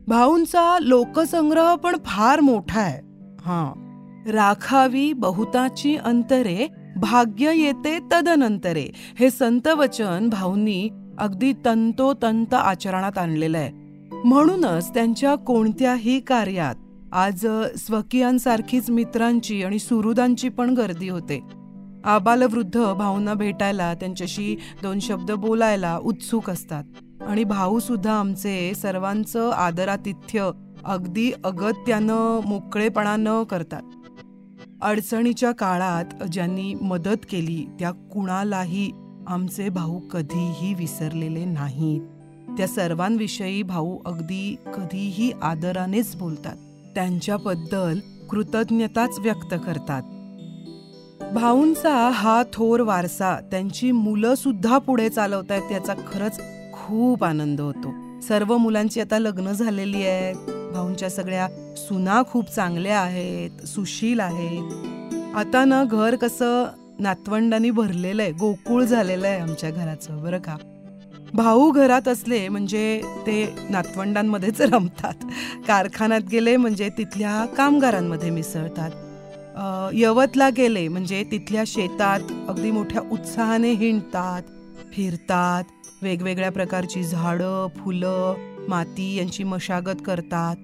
भाऊंचा 0.09 0.79
लोकसंग्रह 0.81 1.75
पण 1.75 1.97
फार 2.05 2.41
मोठा 2.41 2.81
आहे. 2.81 3.01
हां 3.41 3.91
राखावी 4.33 5.13
बहुताची 5.13 5.97
अंतरे 5.97 6.67
भाग्य 6.97 7.53
येते 7.55 7.99
तदनंतरे 8.13 8.87
हे 9.21 9.31
संत 9.31 9.69
वचन 9.69 10.29
भाऊंनी 10.29 10.89
अगदी 11.19 11.53
तंतोतंत 11.65 12.55
आचरणात 12.55 13.19
आणलेलं 13.19 13.59
आहे. 13.59 13.71
म्हणूनच 14.25 14.95
त्यांच्या 14.95 15.35
कोणत्याही 15.35 16.21
कार्यात 16.21 16.75
आज 17.13 17.47
स्वकीयांसारखीच 17.79 18.91
मित्रांची 18.91 19.63
आणि 19.63 19.79
सुहृदांची 19.79 20.49
पण 20.49 20.75
गर्दी 20.75 21.09
होते. 21.09 21.41
आबालवृद्ध 22.05 22.93
भाऊंना 22.99 23.35
भेटायला 23.35 23.95
त्यांच्याशी 23.95 24.57
दोन 24.83 24.99
शब्द 24.99 25.33
बोलायला 25.33 25.99
उत्सुक 25.99 26.51
असतात. 26.51 26.85
आणि 27.27 27.45
भाऊसुद्धा 27.45 28.13
आमचे 28.13 28.75
सर्वांचं 28.75 29.51
आदरातिथ्य 29.51 30.51
अगदी 30.85 31.33
अगत्यानं 31.45 32.41
मोकळेपणानं 32.47 33.43
करतात. 33.43 33.83
अडचणीच्या 34.83 35.53
काळात 35.53 36.05
ज्यांनी 36.33 36.75
मदत 36.75 37.17
केली 37.31 37.67
त्या 37.79 37.91
कुणालाही 37.91 38.91
आमचे 39.27 39.69
भाऊ 39.69 39.99
कधीही 39.99 40.75
विसरलेले 40.75 41.45
नाहीत. 41.45 42.01
त्या 42.59 42.69
सर्वांविषयी 42.69 43.63
भाऊ 43.63 43.99
अगदी 44.07 44.57
कधीही 44.75 45.33
आदरानेच 45.43 46.17
बोलतात. 46.17 46.57
त्यांच्याबद्दल 46.95 47.99
कृतज्ञताच 48.31 49.19
व्यक्त 49.19 49.55
करतात. 49.67 50.03
भाऊंचा 51.21 52.11
हा 52.15 52.43
थोर 52.53 52.81
वारसा 52.81 53.41
त्यांची 53.51 53.93
मुलं 53.93 54.35
सुद्धा 54.35 54.79
पुढे 54.79 55.09
चालवत 55.09 55.51
आहेत 55.51 55.73
याचा 55.73 55.95
खरंच 55.95 56.41
खूप 56.73 57.25
आनंद 57.25 57.61
होतो. 57.61 58.21
सर्व 58.29 58.57
मुलांची 58.57 59.01
आता 59.01 59.19
लग्न 59.19 59.53
झालेली 59.53 60.07
आहेत. 60.07 60.35
भाऊंच्या 60.73 61.11
सगळ्या 61.11 61.49
सुना 61.77 62.23
खूप 62.23 62.45
चांगल्या 62.45 63.01
आहेत 63.01 63.67
सुशील 63.67 64.21
आहेत. 64.21 64.73
आता 65.37 65.65
ना 65.65 65.85
घर 65.85 66.17
कसं 66.17 66.67
नातवंडांनी 66.99 67.71
भरलेलं 67.71 68.23
आहे 68.23 68.33
गोकुळ 68.33 68.85
झालेलं 68.85 69.29
आहे 69.29 69.41
आमच्या 69.41 69.71
घराचं 69.71 70.23
बरं 70.23 70.39
का? 70.39 70.57
भाऊ 71.35 71.71
घरात 71.71 72.09
असले 72.09 72.49
म्हणजे 72.49 73.03
ते 73.27 73.55
नातवंडांमध्येच 73.71 74.61
रमतात. 74.61 75.15
कारखान्यात 75.69 76.21
गेले 76.21 76.57
म्हणजे 76.57 76.89
तिथल्या 76.99 77.47
कामगारांमध्ये 77.57 78.31
मिसळतात. 78.31 78.91
यवतला 79.93 80.51
गेले 80.51 80.89
म्हणजे 80.89 81.25
तिथल्या 81.31 81.63
शेतात 81.67 82.21
अगदी 82.49 82.71
मोठ्या 82.71 83.03
उत्साहाने 83.13 83.73
हिंडतात 83.73 84.43
फिरतात 84.93 85.65
वेगवेगळ्या 86.03 86.51
प्रकारची 86.51 87.03
झाडं 87.03 87.67
फुलं 87.77 88.35
माती 88.69 89.17
यांची 89.17 89.45
मशागत 89.45 90.03
करतात. 90.07 90.57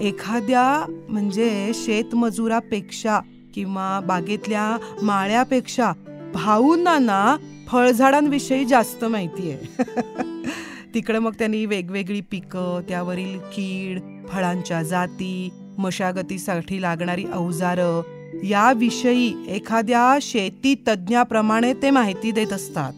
एखाद्या 0.00 0.92
म्हणजे 1.08 1.70
शेतमजुरापेक्षा 1.74 3.20
किंवा 3.54 4.00
बागेतल्या 4.00 4.78
माळ्यापेक्षा 5.02 5.92
भाऊंना 6.34 6.98
ना 6.98 7.36
फळझाडांविषयी 7.68 8.64
जास्त 8.64 9.04
माहिती 9.04 9.50
आहे 9.50 9.82
तिकडे 10.94 11.18
मग 11.18 11.32
त्यांनी 11.38 11.66
वेगवेगळी 11.66 12.20
पिकं 12.20 12.80
त्यावरील 12.88 13.38
कीड 13.38 14.00
फळांच्या 14.28 14.82
जाती 14.82 15.50
मशागतीसाठी 15.78 16.82
लागणारी 16.82 17.24
अवजारं 17.24 18.00
याविषयी 18.44 19.44
एखाद्या 19.48 20.18
शेती 20.22 20.74
तज्ज्ञाप्रमाणे 20.88 21.72
ते 21.74 21.90
माहिती 21.90 22.30
देत 22.30 22.52
असतात. 22.52 22.92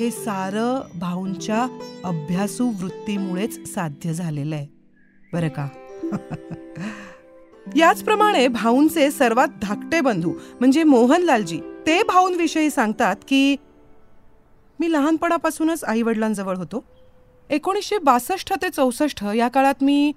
हे 0.00 0.10
सारं 0.10 0.98
भाऊंच्या 0.98 1.66
अभ्यासू 2.04 2.70
वृत्तीमुळेच 2.80 3.74
साध्य 3.74 4.12
झालेलं 4.12 4.54
आहे. 4.54 4.66
बरं 5.32 5.48
का? 5.48 5.68
याचप्रमाणे 7.76 8.48
भाऊंचे 8.48 9.10
सर्वात 9.10 9.48
धाकटे 9.62 10.00
बंधू 10.00 10.30
म्हणजे 10.30 10.84
मोहनलालजी 10.84 11.60
ते 11.86 12.02
भाऊंविषयी 12.02 12.70
सांगतात 12.70 13.16
की 13.28 13.56
मी 14.80 14.92
लहानपणापासूनच 14.92 15.84
आई 15.84 16.02
वडिलांजवळ 16.02 16.56
होतो. 16.56 16.84
एकोणीसशे 17.50 17.98
बासष्ट 17.98 18.52
ते 18.62 18.70
चौसष्ट 18.70 19.24
या 19.36 19.48
काळात 19.48 19.74
मी 19.82 20.12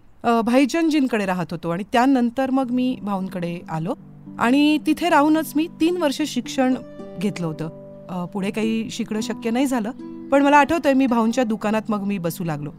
भाईजनजींकडे 0.46 1.26
राहत 1.26 1.52
होतो 1.52 1.70
आणि 1.70 1.84
त्यानंतर 1.94 2.52
मग 2.52 2.72
मी 2.72 2.96
भाऊंकडे 3.02 3.60
आलो. 3.70 3.94
आणि 4.40 4.78
तिथे 4.88 5.10
राहूनच 5.10 5.52
मी 5.56 5.68
तीन 5.82 5.98
वर्ष 5.98 6.22
शिक्षण 6.28 6.76
घेतलं 7.20 7.48
होतं. 7.48 8.26
पुढे 8.34 8.50
काही 8.52 8.90
शिकणं 8.92 9.20
शक्य 9.22 9.50
नाही 9.50 9.66
झालं 9.66 9.92
पण 10.32 10.44
मला 10.44 10.58
आठवतंय 10.58 10.94
मी 10.94 11.06
भाऊंच्या 11.08 11.44
दुकानात 11.44 11.90
मग 11.90 12.04
मी 12.04 12.18
बसू 12.18 12.44
लागलो. 12.44 12.72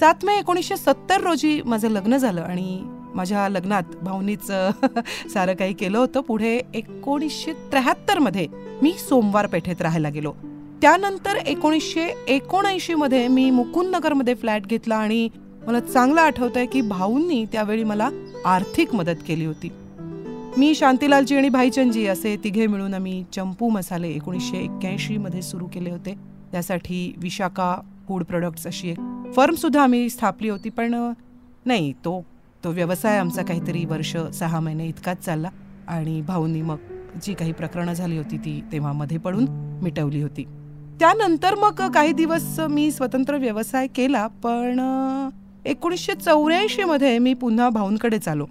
सात 0.00 0.24
मे 0.24 0.38
एकोणीसशे 0.38 0.76
सत्तर 0.76 1.20
रोजी 1.20 1.60
माझं 1.62 1.88
लग्न 1.88 2.16
झालं 2.16 2.40
आणि 2.40 2.80
माझ्या 3.14 3.48
लग्नात 3.48 3.94
भाऊनीच 4.02 4.46
सारं 5.32 5.54
काही 5.54 5.72
केलं 5.72 5.98
होतं. 5.98 6.20
पुढे 6.20 6.60
एकोणीसशे 6.74 7.52
त्र्याहत्तरमध्ये 7.52 8.46
मी 8.82 8.92
सोमवार 8.98 9.46
पेठेत 9.46 9.82
राहायला 9.82 10.08
गेलो. 10.08 10.32
त्यानंतर 10.82 11.36
एकोणीसशे 11.36 12.06
एकोणऐंशीमध्ये 12.28 13.26
मी 13.28 13.50
मुकुंदनगरमध्ये 13.50 14.34
फ्लॅट 14.34 14.66
घेतला 14.66 14.96
आणि 14.96 15.28
मला 15.68 15.80
चांगलं 15.80 16.20
आठवतंय 16.20 16.66
की 16.66 16.80
भाऊंनी 16.80 17.44
त्यावेळी 17.44 17.82
मला 17.84 18.08
आर्थिक 18.44 18.94
मदत 18.94 19.16
केली 19.26 19.44
होती. 19.44 19.68
मी 20.56 20.74
शांतीलालजी 20.74 21.36
आणि 21.36 21.48
भाईचंदजी 21.48 22.06
असे 22.06 22.36
तिघे 22.44 22.66
मिळून 22.66 22.94
आम्ही 22.94 23.24
चंपू 23.32 23.68
मसाले 23.68 24.08
एकोणीसशे 24.08 24.56
एक्क्याऐंशीमध्ये 24.56 25.42
सुरू 25.42 25.66
केले 25.66 25.90
होते. 25.90 26.14
त्यासाठी 26.52 27.14
विशाखा 27.18 27.80
फूड 28.08 28.24
प्रोडक्ट्स 28.24 28.66
अशी 28.66 28.88
एक 28.88 28.98
फर्मसुद्धा 29.36 29.82
आम्ही 29.82 30.08
स्थापली 30.10 30.48
होती 30.48 30.70
पण 30.70 30.94
नाही 31.66 31.92
तो 32.04 32.24
तो 32.64 32.70
व्यवसाय 32.70 33.18
आमचा 33.18 33.42
काहीतरी 33.42 33.84
वर्ष 33.84 34.16
सहा 34.34 34.60
महिने 34.60 34.86
इतकाच 34.86 35.24
चालला 35.24 35.50
आणि 35.88 36.20
भाऊंनी 36.20 36.62
मग 36.62 36.76
जी 37.22 37.34
काही 37.34 37.52
प्रकरणं 37.52 37.92
झाली 37.92 38.16
होती 38.16 38.36
ती 38.36 38.60
तेव्हा 38.72 38.92
मध्ये 38.92 39.18
पडून 39.18 39.46
मिटवली 39.82 40.22
होती. 40.22 40.44
त्यानंतर 41.00 41.54
मग 41.54 41.90
काही 41.90 42.12
दिवस 42.12 42.60
मी 42.60 42.90
स्वतंत्र 42.90 43.36
व्यवसाय 43.36 43.86
केला 43.86 44.26
पण 44.26 44.80
एकोणीसशे 45.68 46.14
चौऱ्याऐंशीमध्ये 46.14 47.18
मी 47.18 47.34
पुन्हा 47.34 47.68
भाऊंकडेच 47.68 48.28
आलो 48.28 48.46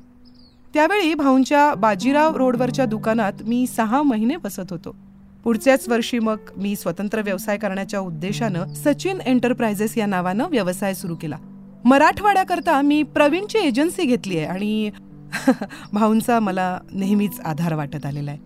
त्यावेळी 0.73 1.13
भाऊंच्या 1.13 1.73
बाजीराव 1.73 2.35
रोडवरच्या 2.35 2.85
दुकानात 2.85 3.33
मी 3.47 3.67
सहा 3.67 4.01
महिने 4.01 4.35
बसत 4.35 4.71
होतो. 4.71 4.95
पुढच्याच 5.43 5.89
वर्षी 5.89 6.19
मग 6.19 6.37
मी 6.57 6.75
स्वतंत्र 6.75 7.21
व्यवसाय 7.21 7.57
करण्याच्या 7.57 7.99
उद्देशानं 7.99 8.73
सचिन 8.73 9.21
एंटरप्राइजेस 9.25 9.97
या 9.97 10.05
नावानं 10.05 10.47
व्यवसाय 10.49 10.93
सुरू 10.93 11.15
केला. 11.15 11.37
मराठवाड्याकरता 11.85 12.81
मी 12.81 13.03
प्रवीणची 13.03 13.57
एजन्सी 13.57 14.05
घेतली 14.05 14.37
आहे 14.37 14.45
आणि 14.45 14.89
भाऊंचा 15.93 16.39
मला 16.39 16.79
नेहमीच 16.91 17.39
आधार 17.39 17.73
वाटत 17.73 18.05
आलेला 18.05 18.31
आहे. 18.31 18.39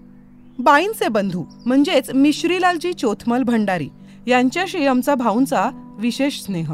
बाईंचे 0.59 1.07
बंधू 1.07 1.43
म्हणजेच 1.65 2.11
मिश्रीलालजी 2.11 2.93
चोथमल 2.93 3.43
भंडारी 3.43 3.89
यांच्याशी 4.27 4.85
आमचा 4.85 5.15
भाऊंचा 5.15 5.69
विशेष 5.99 6.39
स्नेह. 6.41 6.73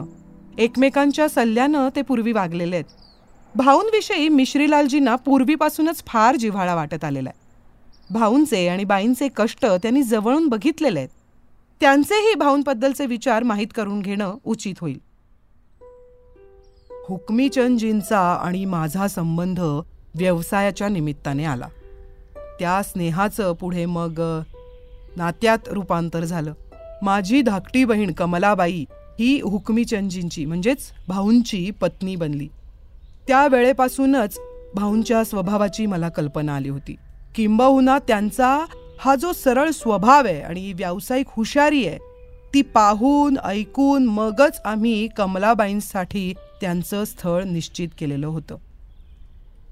एकमेकांच्या 0.57 1.29
सल्ल्यानं 1.29 1.89
ते 1.95 2.01
पूर्वी 2.01 2.31
वागलेले 2.31 2.75
आहेत. 2.75 2.85
भाऊंविषयी 3.55 4.29
मिश्रीलालजींना 4.29 5.15
पूर्वीपासूनच 5.15 6.03
फार 6.07 6.35
जिव्हाळा 6.35 6.75
वाटत 6.75 7.03
आलेला 7.03 7.29
आहे. 7.29 7.47
भाऊंचे 8.13 8.67
आणि 8.67 8.83
बाईंचे 8.83 9.27
कष्ट 9.35 9.65
त्यांनी 9.65 10.03
जवळून 10.03 10.47
बघितलेले 10.47 10.99
आहेत. 10.99 11.09
त्यांचेही 11.79 12.33
भाऊंबद्दलचे 12.35 13.05
विचार 13.05 13.43
माहीत 13.43 13.67
करून 13.75 14.01
घेणं 14.01 14.35
उचित 14.45 14.75
होईल. 14.81 15.01
हुकमीचंदजींचा 17.09 18.19
आणि 18.19 18.65
माझा 18.65 19.07
संबंध 19.07 19.59
व्यवसायाच्या 20.15 20.89
निमित्ताने 20.89 21.45
आला. 21.45 21.67
त्या 22.59 22.81
स्नेहाचं 22.83 23.53
पुढे 23.53 23.85
मग 23.85 24.41
नात्यात 25.17 25.57
रूपांतर 25.67 26.23
झालं. 26.23 26.53
माझी 27.01 27.41
धाकटी 27.41 27.83
बहीण 27.85 28.11
कमलाबाई 28.11 28.85
ही 29.19 29.41
हुकमीचंदजींची 29.41 30.45
म्हणजेच 30.45 30.77
भाऊंची 31.07 31.71
पत्नी 31.71 32.15
बनली. 32.15 32.47
त्या 33.27 33.47
वेळेपासूनच 33.47 34.37
भाऊंच्या 34.75 35.23
स्वभावाची 35.23 35.85
मला 35.85 36.09
कल्पना 36.09 36.55
आली 36.55 36.69
होती. 36.69 36.95
किंबहुना 37.35 37.99
त्यांचा 37.99 38.65
हा 38.99 39.15
जो 39.15 39.33
सरळ 39.33 39.69
स्वभाव 39.69 40.25
आहे 40.25 40.41
आणि 40.41 40.73
व्यावसायिक 40.73 41.25
हुशारी 41.29 41.87
आहे 41.87 41.97
ती 42.53 42.61
पाहून 42.61 43.37
ऐकून 43.43 44.05
मगच 44.05 44.61
आम्ही 44.65 45.07
कमलाबाईंसाठी 45.07 46.33
त्यांचं 46.61 47.03
स्थळ 47.05 47.43
निश्चित 47.43 47.89
केलेलं 47.99 48.27
होतं. 48.27 48.55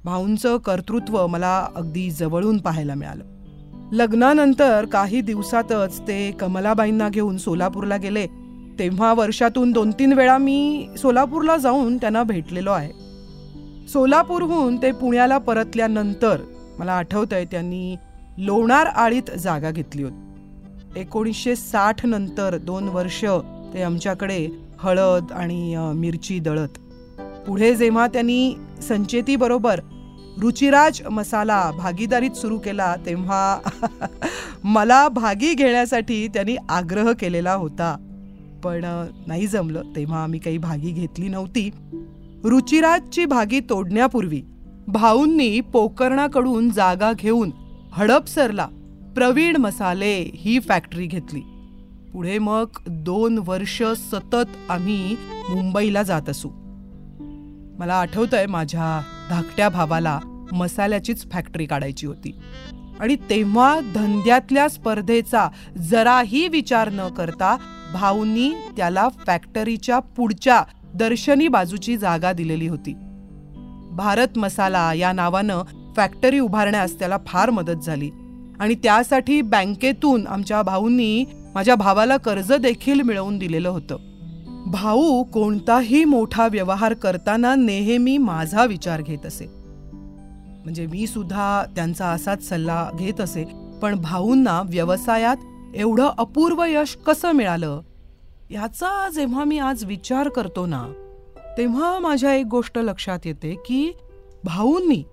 भाऊंचं 0.05 0.58
कर्तृत्व 0.58 1.27
मला 1.27 1.67
अगदी 1.75 2.12
जवळून 2.12 2.58
पाहायला 2.58 2.93
मिळालं. 2.93 3.23
लग्नानंतर 3.91 4.86
काही 4.86 5.21
दिवसातच 5.21 6.01
ते 6.01 6.31
कमलाबाईंना 6.31 7.10
घेऊन 7.10 7.38
सोलापूरला 7.38 7.97
गेले 7.97 8.27
तेव्हा 8.79 9.13
वर्षातून 9.13 9.71
दोन 9.71 9.91
तीन 9.91 10.13
वेळा 10.13 10.38
मी 10.38 10.88
सोलापूरला 10.97 11.57
जाऊन 11.57 11.97
त्यांना 11.97 12.23
भेटलेलो 12.23 12.71
आहे. 12.71 12.91
सोलापूरहून 13.88 14.81
ते 14.81 14.91
पुण्याला 14.91 15.38
परतल्यानंतर 15.38 16.41
मला 16.79 16.93
आठवतंय 16.93 17.45
त्यांनी 17.45 17.95
लोणार 18.38 18.85
आळीत 18.85 19.31
जागा 19.38 19.71
घेतली 19.71 20.03
होती. 20.03 20.21
एकोणीसशे 20.99 21.55
साठ 21.55 22.05
नंतर 22.05 22.57
दोन 22.57 22.88
वर्ष 22.88 23.25
ते 23.73 23.81
आमच्याकडे 23.81 24.47
हळद 24.79 25.31
आणि 25.31 25.75
मिरची 25.77 26.39
दळत. 26.39 26.77
पुढे 27.47 27.75
जेव्हा 27.75 28.07
त्यांनी 28.07 28.55
संचेतीबरोबर 28.81 29.79
रुचिराज 30.41 31.01
मसाला 31.11 31.71
भागीदारीत 31.77 32.31
सुरू 32.31 32.59
केला 32.59 32.95
तेव्हा 33.05 33.59
मला 34.63 35.07
भागी 35.07 35.53
घेण्यासाठी 35.53 36.27
त्यांनी 36.27 36.55
आग्रह 36.69 37.11
केलेला 37.11 37.53
होता. 37.53 38.04
पण 38.65 39.08
नाही 39.28 39.47
जमलं. 39.47 39.82
तेव्हा 39.95 40.23
आम्ही 40.23 40.39
काही 40.39 40.58
भागी 40.58 40.91
घेतली 40.91 41.28
नव्हती. 41.28 41.69
रुचिराजची 42.43 43.25
भागी 43.25 43.60
तोडण्यापूर्वी 43.60 44.41
भाऊंनी 44.88 45.60
पोकर्णाकडून 45.60 46.69
जागा 46.69 47.12
घेऊन 47.13 47.51
हडपसरला 47.91 48.67
प्रवीण 49.15 49.56
मसाले 49.56 50.32
ही 50.36 50.60
फॅक्टरी 50.60 51.06
घेतली. 51.06 51.41
पुढे 52.13 52.39
मग 52.39 52.65
दोन 52.88 53.39
वर्ष 53.45 53.84
सतत 53.84 54.71
आम्ही 54.71 55.15
मुंबईला 55.49 56.04
जात 56.04 56.30
असू. 56.30 56.49
मला 57.80 57.93
आठवतंय 57.93 58.45
माझ्या 58.45 59.01
धाकट्या 59.30 59.69
भावाला 59.69 60.19
मसाल्याचीच 60.51 61.32
फॅक्टरी 61.32 61.65
काढायची 61.65 62.08
होती. 62.08 62.36
आणि 62.99 63.15
तेव्हा 63.15 63.80
धंद्यातल्या 63.95 64.69
स्पर्धेचा 64.69 65.49
जराही 65.78 66.47
विचार 66.47 66.89
न 66.91 67.08
करता 67.08 67.58
भाऊंनी 67.93 68.51
त्याला 68.77 69.07
फॅक्टरीच्या 69.27 69.99
पुढच्या 69.99 70.63
दर्शनी 70.93 71.47
बाजूची 71.47 71.97
जागा 71.97 72.33
दिलेली 72.33 72.67
होती. 72.67 72.93
भारत 73.91 74.37
मसाला 74.37 74.93
या 74.93 75.11
नावानं 75.11 75.63
फॅक्टरी 75.95 76.39
उभारण्यास 76.39 76.99
त्याला 76.99 77.17
फार 77.27 77.49
मदत 77.49 77.83
झाली 77.83 78.09
आणि 78.59 78.75
त्यासाठी 78.75 79.41
बँकेतून 79.41 80.27
आमच्या 80.27 80.61
भाऊंनी 80.61 81.25
माझ्या 81.55 81.75
भावाला 81.75 82.17
कर्ज 82.17 82.53
देखील 82.53 83.01
मिळवून 83.01 83.37
दिलेलं 83.37 83.69
होतं. 83.69 83.97
भाऊ 84.67 85.23
कोणताही 85.23 86.05
मोठा 86.05 86.47
व्यवहार 86.47 86.93
करताना 86.93 87.55
नेहमी 87.55 88.17
माझा 88.17 88.65
विचार 88.65 89.01
घेत 89.01 89.25
असे. 89.25 89.45
म्हणजे 90.63 90.87
मी 90.87 91.07
सुद्धा 91.07 91.65
त्यांचा 91.75 92.05
असाच 92.05 92.49
सल्ला 92.49 92.89
घेत 92.99 93.21
असे 93.21 93.43
पण 93.81 94.01
भाऊंना 94.01 94.61
व्यवसायात 94.65 95.37
एवढं 95.75 96.09
अपूर्व 96.17 96.63
यश 96.63 96.97
कसं 97.05 97.31
मिळालं? 97.31 97.81
याचा 98.49 99.09
जेव्हा 99.15 99.43
मी 99.43 99.59
आज 99.59 99.85
विचार 99.85 100.29
करतो 100.29 100.65
ना 100.65 100.88
तेव्हा 101.57 101.99
माझ्या 101.99 102.33
एक 102.33 102.45
गोष्ट 102.45 102.77
लक्षात 102.77 103.19
येते 103.25 103.55
की 103.65 103.91
भाऊंनी 104.43 105.03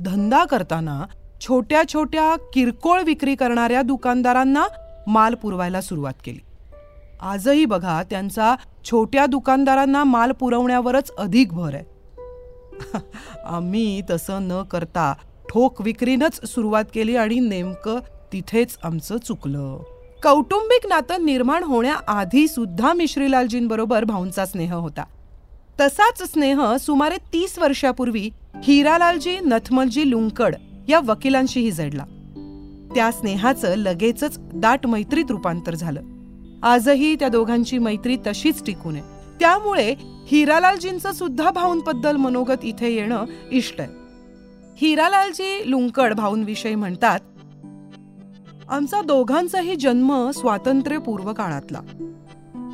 धंदा 0.00 0.44
करताना 0.44 1.04
छोट्या 1.40 1.82
छोट्या 1.88 2.36
किरकोळ 2.52 3.02
विक्री 3.02 3.34
करणाऱ्या 3.34 3.82
दुकानदारांना 3.82 4.66
माल 5.06 5.34
पुरवायला 5.34 5.80
सुरुवात 5.80 6.12
केली. 6.24 6.38
आजही 7.20 7.64
बघा 7.64 8.02
त्यांचा 8.02 8.56
छोट्या 8.84 9.26
दुकानदारांना 9.26 10.04
माल 10.04 10.32
पुरवण्यावरच 10.32 11.10
अधिक 11.18 11.52
भर 11.52 11.74
आहे. 11.74 11.84
आम्ही 13.44 14.02
तसं 14.10 14.48
न 14.48 14.62
करता 14.62 15.14
ठोक 15.48 15.80
विक्रीनच 15.80 16.44
सुरुवात 16.44 16.84
केली 16.94 17.16
आणि 17.16 17.40
नेमकं 17.40 18.00
तिथेच 18.32 18.78
आमचं 18.82 19.18
चुकलं. 19.18 19.78
कौटुंबिक 20.22 20.86
नातं 20.86 21.26
निर्माण 21.26 21.64
होण्याआधी 21.64 22.48
सुद्धा 22.48 22.92
मिश्रीलालजींबरोबर 22.92 24.04
भाऊंचा 24.04 24.46
स्नेह 24.46 24.74
होता. 24.74 25.04
तसाच 25.80 26.32
स्नेह 26.32 26.76
सुमारे 26.76 27.16
तीस 27.32 27.58
वर्षापूर्वी 27.58 28.30
हिरालालजी 28.64 29.38
नथमलजी 29.38 30.10
लुंकड 30.10 30.54
या 30.88 31.00
वकिलांशीही 31.00 31.70
जडला. 31.70 32.04
त्या 32.94 33.10
स्नेहाचं 33.10 33.74
लगेचच 33.74 34.38
दाट 34.38 34.86
मैत्रीत 34.86 35.24
रूपांतर 35.30 35.74
झालं. 35.74 36.02
आजही 36.62 37.14
त्या 37.14 37.28
दोघांची 37.28 37.78
मैत्री 37.78 38.16
तशीच 38.16 38.66
टिकून 38.66 38.94
आहे. 38.94 39.02
त्यामुळे 39.40 39.94
हिरालालजींचं 40.26 41.12
सुद्धा 41.12 41.50
भाऊंबद्दल 41.50 42.16
मनोगत 42.16 42.64
इथे 42.64 42.94
येणं 42.94 43.24
इष्ट 43.52 43.80
आहे. 43.80 43.88
हिरालालजी 44.76 45.70
लुंकड 45.70 46.14
भाऊंविषयी 46.14 46.74
म्हणतात 46.74 47.20
आमचा 48.70 49.02
दोघांचाही 49.02 49.76
जन्म 49.76 50.30
स्वातंत्र्यपूर्व 50.30 51.32
काळातला. 51.32 51.80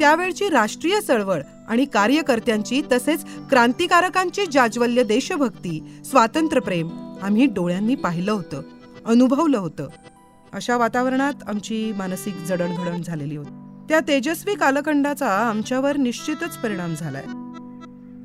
त्यावेळची 0.00 0.48
राष्ट्रीय 0.48 1.00
चळवळ 1.00 1.42
आणि 1.68 1.84
कार्यकर्त्यांची 1.84 2.82
तसेच 2.92 3.24
क्रांतिकारकांची 3.50 4.42
जाज्वल्य 4.52 5.04
देशभक्ती 5.04 6.02
स्वातंत्र्यप्रेम 6.04 7.16
आम्ही 7.22 7.46
डोळ्यांनी 7.46 7.94
पाहिलं 7.94 8.32
होतं 8.32 8.62
अनुभवलं 9.06 9.58
होतं. 9.58 9.88
अशा 10.52 10.76
वातावरणात 10.76 11.34
आमची 11.48 11.92
मानसिक 11.96 12.36
जडणघडण 12.36 13.02
झालेली 13.02 13.36
होती. 13.36 13.84
त्या 13.88 14.00
तेजस्वी 14.08 14.54
कालखंडाचा 14.54 15.28
आमच्यावर 15.28 15.96
निश्चितच 15.96 16.56
परिणाम 16.56 16.94
झालाय. 16.94 17.24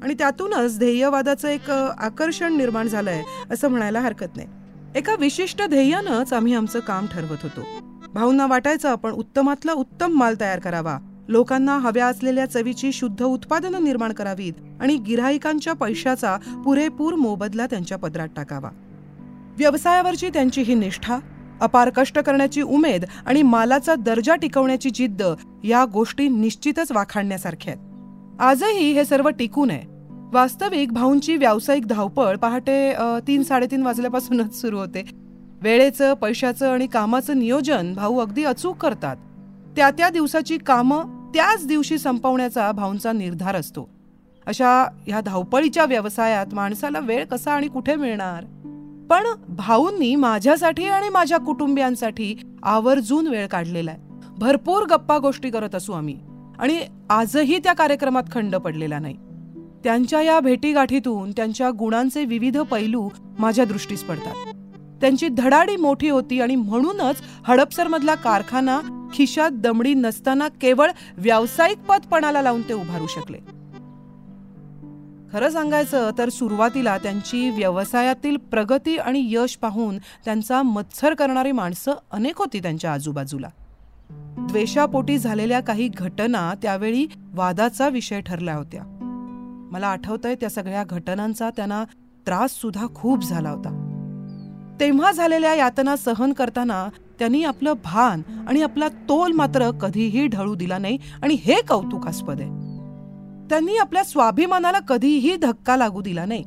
आणि 0.03 0.13
त्यातूनच 0.13 0.77
ध्येयवादाचं 0.77 1.47
एक 1.47 1.71
आकर्षण 1.97 2.57
निर्माण 2.57 2.87
झालंय 2.87 3.23
असं 3.51 3.67
म्हणायला 3.67 3.99
हरकत 3.99 4.37
नाही. 4.37 4.47
एका 4.95 5.15
विशिष्ट 5.19 5.61
ध्येयानंच 5.65 6.33
आम्ही 6.33 6.53
आमचं 6.53 6.79
काम 6.79 7.05
ठरवत 7.05 7.37
होतो. 7.43 7.61
भाऊंना 8.13 8.45
वाटायचं 8.47 8.89
आपण 8.89 9.11
उत्तमातला 9.11 9.73
उत्तम 9.73 10.11
माल 10.11 10.35
तयार 10.39 10.59
करावा. 10.59 10.97
लोकांना 11.27 11.77
हव्या 11.77 12.07
असलेल्या 12.07 12.45
चवीची 12.45 12.91
शुद्ध 12.91 13.23
उत्पादनं 13.23 13.83
निर्माण 13.83 14.11
करावीत 14.11 14.53
आणि 14.81 14.97
गिराहिकांच्या 14.97 15.73
पैशाचा 15.73 16.37
पुरेपूर 16.65 17.13
मोबदला 17.13 17.65
त्यांच्या 17.65 17.97
पदरात 17.97 18.27
टाकावा. 18.35 18.69
व्यवसायावरची 19.57 20.29
त्यांची 20.29 20.61
ही 20.61 20.75
निष्ठा 20.75 21.19
अपार 21.61 21.89
कष्ट 21.89 22.19
करण्याची 22.19 22.61
उमेद 22.61 23.05
आणि 23.25 23.41
मालाचा 23.41 23.95
दर्जा 23.95 24.35
टिकवण्याची 24.35 24.89
जिद्द 24.89 25.23
या 25.63 25.85
गोष्टी 25.85 26.27
निश्चितच 26.27 26.91
वाखाणण्यासारख्या 26.91 27.73
आहेत. 27.73 28.41
आजही 28.41 28.91
हे 28.91 29.05
सर्व 29.05 29.29
टिकून 29.29 29.71
आहे. 29.71 29.90
वास्तविक 30.33 30.93
भाऊंची 30.93 31.35
व्यावसायिक 31.35 31.87
धावपळ 31.87 32.37
पहाटे 32.37 32.93
तीन 33.27 33.43
साडेतीन 33.43 33.83
वाजल्यापासूनच 33.83 34.61
सुरू 34.61 34.77
होते. 34.77 35.03
वेळेचं 35.61 36.13
पैशाचं 36.13 36.71
आणि 36.71 36.87
कामाचं 36.87 37.39
नियोजन 37.39 37.93
भाऊ 37.93 38.17
अगदी 38.17 38.43
अचूक 38.43 38.77
करतात. 38.77 39.15
त्या 39.75 39.91
त्या 39.91 40.09
दिवसाची 40.09 40.57
कामं 40.57 41.31
त्याच 41.33 41.67
दिवशी 41.67 41.97
संपवण्याचा 41.97 42.71
भाऊंचा 42.71 43.11
निर्धार 43.11 43.55
असतो. 43.55 43.89
अशा 44.45 44.83
ह्या 45.07 45.21
धावपळीच्या 45.21 45.85
व्यवसायात 45.85 46.53
माणसाला 46.53 46.99
वेळ 46.99 47.25
कसा 47.25 47.51
आणि 47.51 47.67
कुठे 47.67 47.95
मिळणार? 47.95 48.43
पण 49.09 49.23
भाऊंनी 49.49 50.15
माझ्यासाठी 50.15 50.85
आणि 50.85 51.09
माझ्या 51.09 51.37
कुटुंबियांसाठी 51.37 52.35
आवर्जून 52.63 53.27
वेळ 53.27 53.47
काढलेला 53.47 53.91
आहे. 53.91 53.99
भरपूर 54.37 54.83
गप्पा 54.83 55.17
गोष्टी 55.17 55.49
करत 55.49 55.75
असू 55.75 55.93
आम्ही. 55.93 56.19
आणि 56.59 56.79
आजही 57.09 57.57
त्या 57.57 57.73
कार्यक्रमात 57.73 58.23
खंड 58.31 58.55
पडलेला 58.55 58.99
नाही. 58.99 59.15
त्यांच्या 59.83 60.21
या 60.21 60.39
भेटीगाठीतून 60.39 61.31
त्यांच्या 61.31 61.69
गुणांचे 61.69 62.25
विविध 62.25 62.57
पैलू 62.57 63.09
माझ्या 63.39 63.65
दृष्टीस 63.65 64.03
पडतात. 64.03 64.55
त्यांची 65.01 65.27
धडाडी 65.27 65.75
मोठी 65.75 66.09
होती 66.09 66.41
आणि 66.41 66.55
म्हणूनच 66.55 67.15
हडपसरमधला 67.47 68.15
कारखाना 68.15 68.79
खिशात 69.13 69.51
दमडी 69.51 69.93
नसताना 69.93 70.47
केवळ 70.47 70.91
व्यावसायिक 71.17 71.77
पदपणाला 71.77 72.41
लावून 72.41 72.61
ते 72.61 72.73
उभारू 72.73 73.07
शकले. 73.07 73.37
खरं 75.33 75.49
सांगायचं 75.49 76.09
तर 76.17 76.29
सुरुवातीला 76.29 76.97
त्यांची 76.97 77.49
व्यवसायातील 77.49 78.37
प्रगती 78.37 78.97
आणि 78.97 79.23
यश 79.25 79.57
पाहून 79.57 79.97
त्यांचा 79.97 80.61
मत्सर 80.61 81.13
करणारी 81.13 81.51
माणसं 81.51 81.93
अनेक 82.11 82.37
होती 82.37 82.59
त्यांच्या 82.59 82.93
आजूबाजूला. 82.93 83.47
द्वेषापोटी 84.49 85.17
झालेल्या 85.17 85.59
काही 85.59 85.87
घटना 85.87 86.53
त्यावेळी 86.61 87.07
वादाचा 87.33 87.89
विषय 87.89 88.21
ठरल्या 88.21 88.55
होत्या. 88.55 88.90
मला 89.71 89.87
आठवतंय 89.87 90.35
त्या 90.35 90.49
सगळ्या 90.49 90.83
घटनांचा 90.83 91.49
त्यांना 91.49 91.83
त्रास 92.25 92.51
सुद्धा 92.51 92.87
खूप 92.95 93.23
झाला 93.23 93.49
होता. 93.49 93.87
तेव्हा 94.79 95.11
झालेल्या 95.11 95.53
यातना 95.53 95.95
सहन 95.95 96.33
करताना 96.33 96.89
त्यांनी 97.19 97.43
आपलं 97.43 97.73
भान 97.83 98.21
आणि 98.47 98.61
आपला 98.61 98.87
तोल 98.87 99.31
मात्र 99.31 99.71
कधीही 99.71 100.27
ढळू 100.27 100.55
दिला 100.55 100.77
नाही 100.77 100.97
आणि 101.23 101.33
हे 101.33 101.55
कौतुकास्पद 101.67 102.41
आहे. 102.41 102.49
त्यांनी 103.49 103.77
आपल्या 103.77 104.03
स्वाभिमानाला 104.03 104.79
कधीही 104.79 105.35
धक्का 105.35 105.77
लागू 105.77 106.01
दिला 106.01 106.25
नाही. 106.25 106.43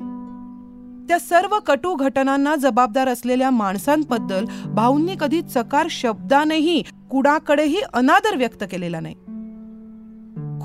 त्या 1.07 1.19
सर्व 1.19 1.59
कटू 1.59 1.95
घटनांना 1.95 2.55
जबाबदार 2.55 3.07
असलेल्या 3.07 3.49
माणसांबद्दल 3.49 4.45
भाऊंनी 4.65 5.15
कधी 5.19 5.41
चकार 5.41 5.87
शब्दानेही 5.89 6.83
कुणाकडेही 7.11 7.81
अनादर 7.93 8.35
व्यक्त 8.35 8.63
केलेला 8.71 8.99
नाही. 8.99 9.15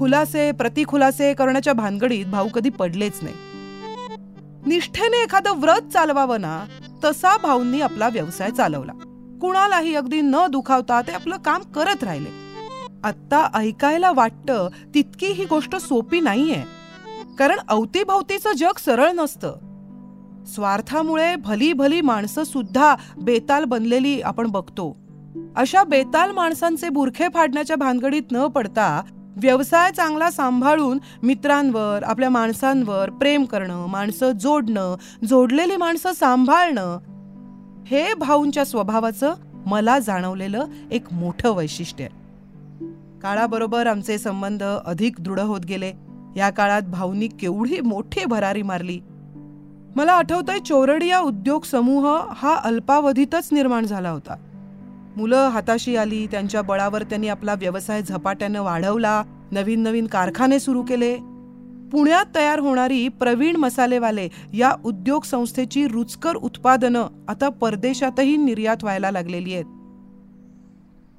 खुलासे 0.00 0.52
प्रतिखुलासे 0.52 1.34
करण्याच्या 1.34 1.72
भानगडीत 1.72 2.26
भाऊ 2.26 2.48
कधी 2.48 2.70
पडलेच 2.70 3.20
नाही. 3.22 3.34
निष्ठेने 4.66 5.22
एखादं 5.22 5.50
व्रत 5.50 5.92
चालवावं 5.92 6.40
ना 6.40 6.64
तसा 7.04 7.36
भाऊंनी 7.36 7.80
आपला 7.80 8.08
व्यवसाय 8.08 8.50
चालवला. 8.50 8.92
कुणालाही 9.40 9.94
अगदी 9.94 10.20
न 10.20 10.36
दुखावता 10.52 11.00
ते 11.00 11.12
आपलं 11.12 11.36
काम 11.36 11.62
करत 11.62 12.04
राहिले. 12.04 12.28
आत्ता 13.04 13.50
ऐकायला 13.54 14.12
वाटतं 14.12 14.68
तितकी 14.94 15.26
ही 15.26 15.44
गोष्ट 15.44 15.76
सोपी 15.76 16.20
नाहीये. 16.20 16.62
कारण 17.38 17.58
अवतीभवतीचं 17.68 18.52
जग 18.52 18.78
सरळ 18.78 19.10
नसतं. 19.10 19.54
स्वार्थामुळे 20.46 21.36
भली 21.36 21.72
भली 21.72 22.00
माणसं 22.00 22.44
सुद्धा 22.44 22.96
बेताल 23.22 23.64
बनलेली 23.64 24.20
आपण 24.20 24.46
बघतो. 24.46 24.96
अशा 25.56 25.84
बेताल 25.84 26.30
माणसांचे 26.30 26.88
बुरखे 26.88 27.26
फाडण्याच्या 27.34 27.76
भानगडीत 27.76 28.22
न 28.32 28.46
पडता 28.46 29.02
व्यवसाय 29.36 29.92
चांगला 29.92 30.30
सांभाळून 30.30 30.98
मित्रांवर 31.22 32.02
आपल्या 32.02 32.30
माणसांवर 32.30 33.10
प्रेम 33.10 33.44
करणं 33.44 33.86
माणसं 33.86 34.32
जोडणं 34.32 34.96
जोडलेली 35.28 35.76
माणसं 35.76 36.12
सांभाळणं 36.12 36.98
हे 37.86 38.14
भाऊंच्या 38.14 38.64
स्वभावाचं 38.64 39.34
मला 39.66 39.98
जाणवलेलं 39.98 40.64
एक 40.90 41.12
मोठं 41.12 41.50
वैशिष्ट्य 41.50 42.04
आहे. 42.04 42.20
काळाबरोबर 43.20 43.86
आमचे 43.86 44.18
संबंध 44.18 44.62
अधिक 44.62 45.14
दृढ 45.18 45.40
होत 45.40 45.60
गेले. 45.60 45.92
या 46.36 46.50
काळात 46.50 46.82
भाऊंनी 46.82 47.28
केवढी 47.28 47.80
मोठी 47.80 48.24
भरारी 48.24 48.62
मारली. 48.62 49.00
मला 49.96 50.12
आठवतंय 50.12 50.58
चोरडिया 50.58 51.20
उद्योग 51.20 51.62
समूह 51.62 52.20
हा 52.30 52.56
अल्पावधीतच 52.64 53.48
निर्माण 53.52 53.86
झाला 53.86 54.10
होता. 54.10 54.34
मुलं 55.16 55.48
हाताशी 55.48 55.96
आली 55.96 56.26
त्यांच्या 56.26 56.62
बळावर 56.62 57.02
त्यांनी 57.02 57.28
आपला 57.28 57.54
व्यवसाय 57.54 58.02
झपाट्यानं 58.02 58.62
वाढवला 58.62 59.22
नवीन 59.52 59.80
नवीन 59.80 60.06
कारखाने 60.06 60.58
सुरू 60.60 60.82
केले. 60.82 61.16
पुण्यात 61.92 62.24
तयार 62.34 62.58
होणारी 62.58 63.08
प्रवीण 63.08 63.56
मसालेवाले 63.56 64.28
या 64.52 64.72
उद्योग 64.84 65.22
संस्थेची 65.22 65.86
रुचकर 65.88 66.34
उत्पादनं 66.34 67.06
आता 67.28 67.48
परदेशातही 67.48 68.36
निर्यात 68.36 68.76
व्हायला 68.82 69.10
लागलेली 69.10 69.54
आहेत. 69.54 69.64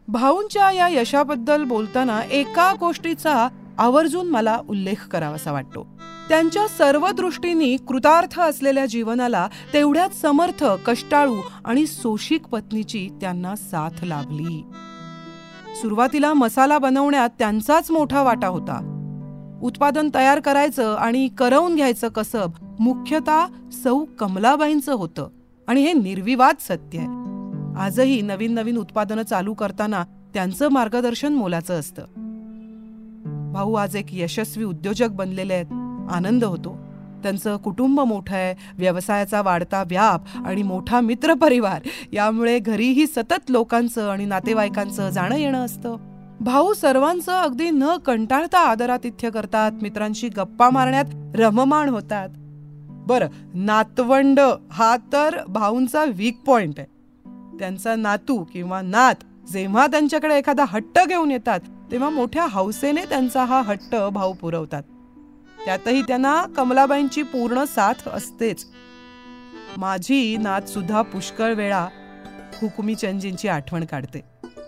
भाऊंच्या 0.08 0.72
या 0.72 0.88
यशाबद्दल 0.88 1.64
बोलताना 1.64 2.22
एका 2.32 2.74
गोष्टीचा 2.80 3.48
आवर्जून 3.78 4.28
मला 4.28 4.58
उल्लेख 4.70 5.08
करावासा 5.08 5.52
वाटतो. 5.52 6.01
त्यांच्या 6.30 6.68
सर्व 6.68 7.12
दृष्टीने 7.12 7.78
कृतार्थ 7.78 8.40
असलेल्या 8.40 8.86
जीवनाला 8.86 9.48
तेवढ्याच 9.74 10.22
समर्थ 10.22 10.64
कष्टाळू 10.86 11.36
आणि 11.66 11.88
सोशिक 11.88 12.46
पत्नीची 12.46 13.10
त्यांना 13.22 13.56
साथ 13.56 14.06
लाभली. 14.06 14.64
सुरुवातीला 15.82 16.34
मसाला 16.34 16.78
बनवण्यात 16.78 17.30
त्यांचाच 17.40 17.92
मोठा 17.92 18.22
वाटा 18.22 18.48
होता. 18.48 18.98
उत्पादन 19.64 20.10
तयार 20.16 20.40
करायचं 20.40 20.96
आणि 20.96 21.28
करवून 21.28 21.76
घ्यायचं 21.76 22.08
कसब 22.08 22.52
मुख्यतः 22.80 23.46
सौ 23.72 24.06
कमलाबाईंचं 24.20 24.94
होतं 24.94 25.30
आणि 25.68 25.82
हे 25.82 25.94
निर्विवाद 25.94 26.56
सत्य 26.60 27.00
आहे. 27.00 27.08
आजही 27.80 28.22
नवीन 28.22 28.54
नवीन 28.54 28.78
उत्पादनं 28.78 29.22
चालू 29.22 29.54
करताना 29.54 30.04
त्यांचं 30.34 30.70
मार्गदर्शन 30.70 31.34
मोलाचं 31.34 31.80
असतं. 31.80 32.04
भाऊ 33.54 33.74
आज 33.74 33.96
एक 33.96 34.06
यशस्वी 34.12 34.64
उद्योजक 34.64 35.10
बनलेले 35.10 35.54
आहेत. 35.54 35.81
आनंद 36.10 36.44
होतो. 36.44 36.78
त्यांचं 37.24 37.58
कुटुंब 37.58 38.00
मोठं 38.00 38.36
आहे 38.36 38.56
व्यवसायाचा 38.78 39.42
वाढता 39.42 39.84
व्याप 39.88 40.22
आणि 40.46 40.64
मोठा 40.64 41.00
मित्रपरिवार 41.00 41.82
यामुळे 42.14 42.60
घरीही 42.60 43.08
सतत 43.08 43.50
लोकांचं 43.50 44.10
आणि 44.10 44.26
नातेवाईकांचं 44.26 45.10
जाणं 45.10 45.36
येणं 45.36 45.66
असतं. 45.66 45.96
भाऊ 46.40 46.74
सर्वांचं 46.74 47.32
अगदी 47.32 47.70
न 47.70 47.84
कंटाळता 48.06 48.60
आदरातिथ्य 48.60 49.30
करतात 49.30 49.72
मित्रांशी 49.82 50.30
गप्पा 50.30 50.70
मारण्यात 50.70 51.06
रममाण 51.36 51.90
होतात. 51.90 52.30
बरं 53.08 53.28
नातवंड 53.54 54.40
हा 54.72 54.96
तर 55.14 55.38
भाऊंचा 55.48 56.04
वीक 56.04 56.42
पॉइंट 56.48 56.80
आहे. 56.80 56.88
त्यांचा 57.60 57.96
नातू 57.96 58.44
किंवा 58.54 58.82
नात 58.82 59.16
जेव्हा 59.52 59.88
त्यांच्याकडे 59.88 60.38
एखादा 60.38 60.66
हट्ट 60.68 61.00
घेऊन 61.10 61.32
येतात 61.32 61.60
तेव्हा 61.92 62.10
मोठ्या 62.10 62.46
हौसेने 62.50 63.06
त्यांचा 63.06 63.46
हा 63.46 63.62
हट्ट 63.62 63.96
भाऊ 64.14 64.34
पुरवतात. 64.34 64.84
त्यातही 65.66 66.02
त्यांना 66.02 66.46
कमलाबाईंची 66.58 67.24
पूर्ण 67.24 67.64
साथ 67.64 68.10
असतेच. 68.14 68.66
माझी 69.78 70.38
नात 70.38 70.62
सुद्धा 70.62 71.02
पुष्कळ 71.02 71.54
वेळा 71.54 71.88
हुकुमीचंदजींची 72.62 73.48
आठवण 73.48 73.86
काढते. 73.86 74.22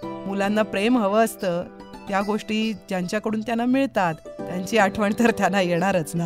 मुलांना 0.04 0.62
प्रेम 0.62 0.98
हवं 0.98 1.26
असतं 1.26 1.64
त्या 2.08 2.22
गोष्टी 2.22 2.74
ज्यांच्याकडून 2.74 3.42
त्यांना 3.42 3.66
मिळतात 3.66 4.14
त्यांची 4.40 4.78
आठवण 4.78 5.14
तर 5.20 5.32
त्यांना 5.32 5.62
येणारच 5.62 6.16
ना. 6.16 6.26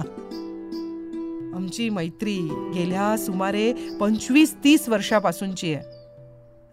आमची 1.55 1.89
मैत्री 1.89 2.39
गेल्या 2.75 3.17
सुमारे 3.17 3.73
पंचवीस 3.73 4.55
तीस 4.63 4.89
वर्षापासूनची 4.89 5.73
आहे. 5.73 5.83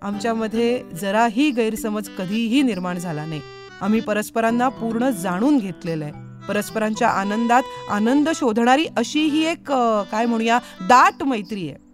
आमच्यामध्ये 0.02 0.82
जराही 0.94 1.50
गैरसमज 1.50 2.08
कधीही 2.08 2.62
निर्माण 2.62 2.98
झाला 2.98 3.26
नाही. 3.26 3.40
आम्ही 3.80 4.00
परस्परांना 4.00 4.68
पूर्ण 4.68 5.10
जाणून 5.10 5.58
घेतलेलं 5.58 6.04
आहे. 6.04 6.33
परस्परांच्या 6.48 7.08
आनंदात 7.08 7.62
आनंद 7.90 8.28
शोधणारी 8.34 8.86
अशी 8.96 9.24
ही 9.24 9.46
एक 9.46 9.72
काय 10.12 10.26
म्हणूया 10.26 10.58
दाट 10.80 11.22
मैत्री 11.22 11.70
आहे. 11.70 11.84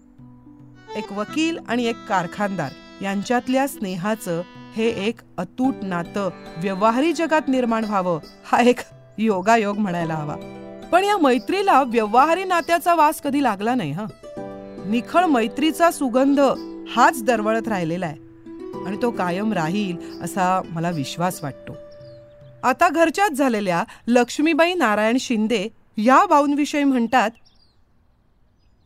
एक 0.98 1.12
वकील 1.12 1.58
आणि 1.68 1.84
एक 1.84 1.96
कारखानदार 2.08 2.70
यांच्यातल्या 3.02 3.68
स्नेहाचं 3.68 4.42
हे 4.76 4.88
एक 4.88 5.20
अतूट 5.38 5.74
नातं 5.82 6.30
व्यवहारी 6.56 7.12
जगात 7.12 7.40
निर्माण 7.48 7.84
व्हावं 7.84 8.18
हा 8.44 8.58
एक 8.58 8.76
योगायोग 9.18 9.78
म्हणायला 9.78 10.14
हवा. 10.14 10.36
पण 10.92 11.04
या 11.04 11.18
मैत्रीला 11.18 11.82
व्यवहारी 11.82 12.44
नात्याचा 12.44 12.94
वास 12.94 13.20
कधी 13.20 13.42
लागला 13.42 13.74
नाही 13.74 13.90
हा? 13.90 14.04
निखळ 14.86 15.24
मैत्रीचा 15.24 15.90
सुगंध 15.90 16.40
हाच 16.96 17.24
दरवळत 17.24 17.68
राहिलेला 17.68 18.06
आहे. 18.06 18.16
आणि 18.86 18.96
तो 19.02 19.10
कायम 19.10 19.52
राहील 19.52 20.22
असा 20.22 20.62
मला 20.70 20.90
विश्वास 20.90 21.42
वाटतो. 21.42 21.69
आता 22.62 22.88
घरच्याच 22.88 23.32
झालेल्या 23.32 23.82
लक्ष्मीबाई 24.08 24.74
नारायण 24.74 25.16
शिंदे 25.20 25.66
या 25.98 26.24
भाऊंविषयी 26.26 26.84
म्हणतात 26.84 27.30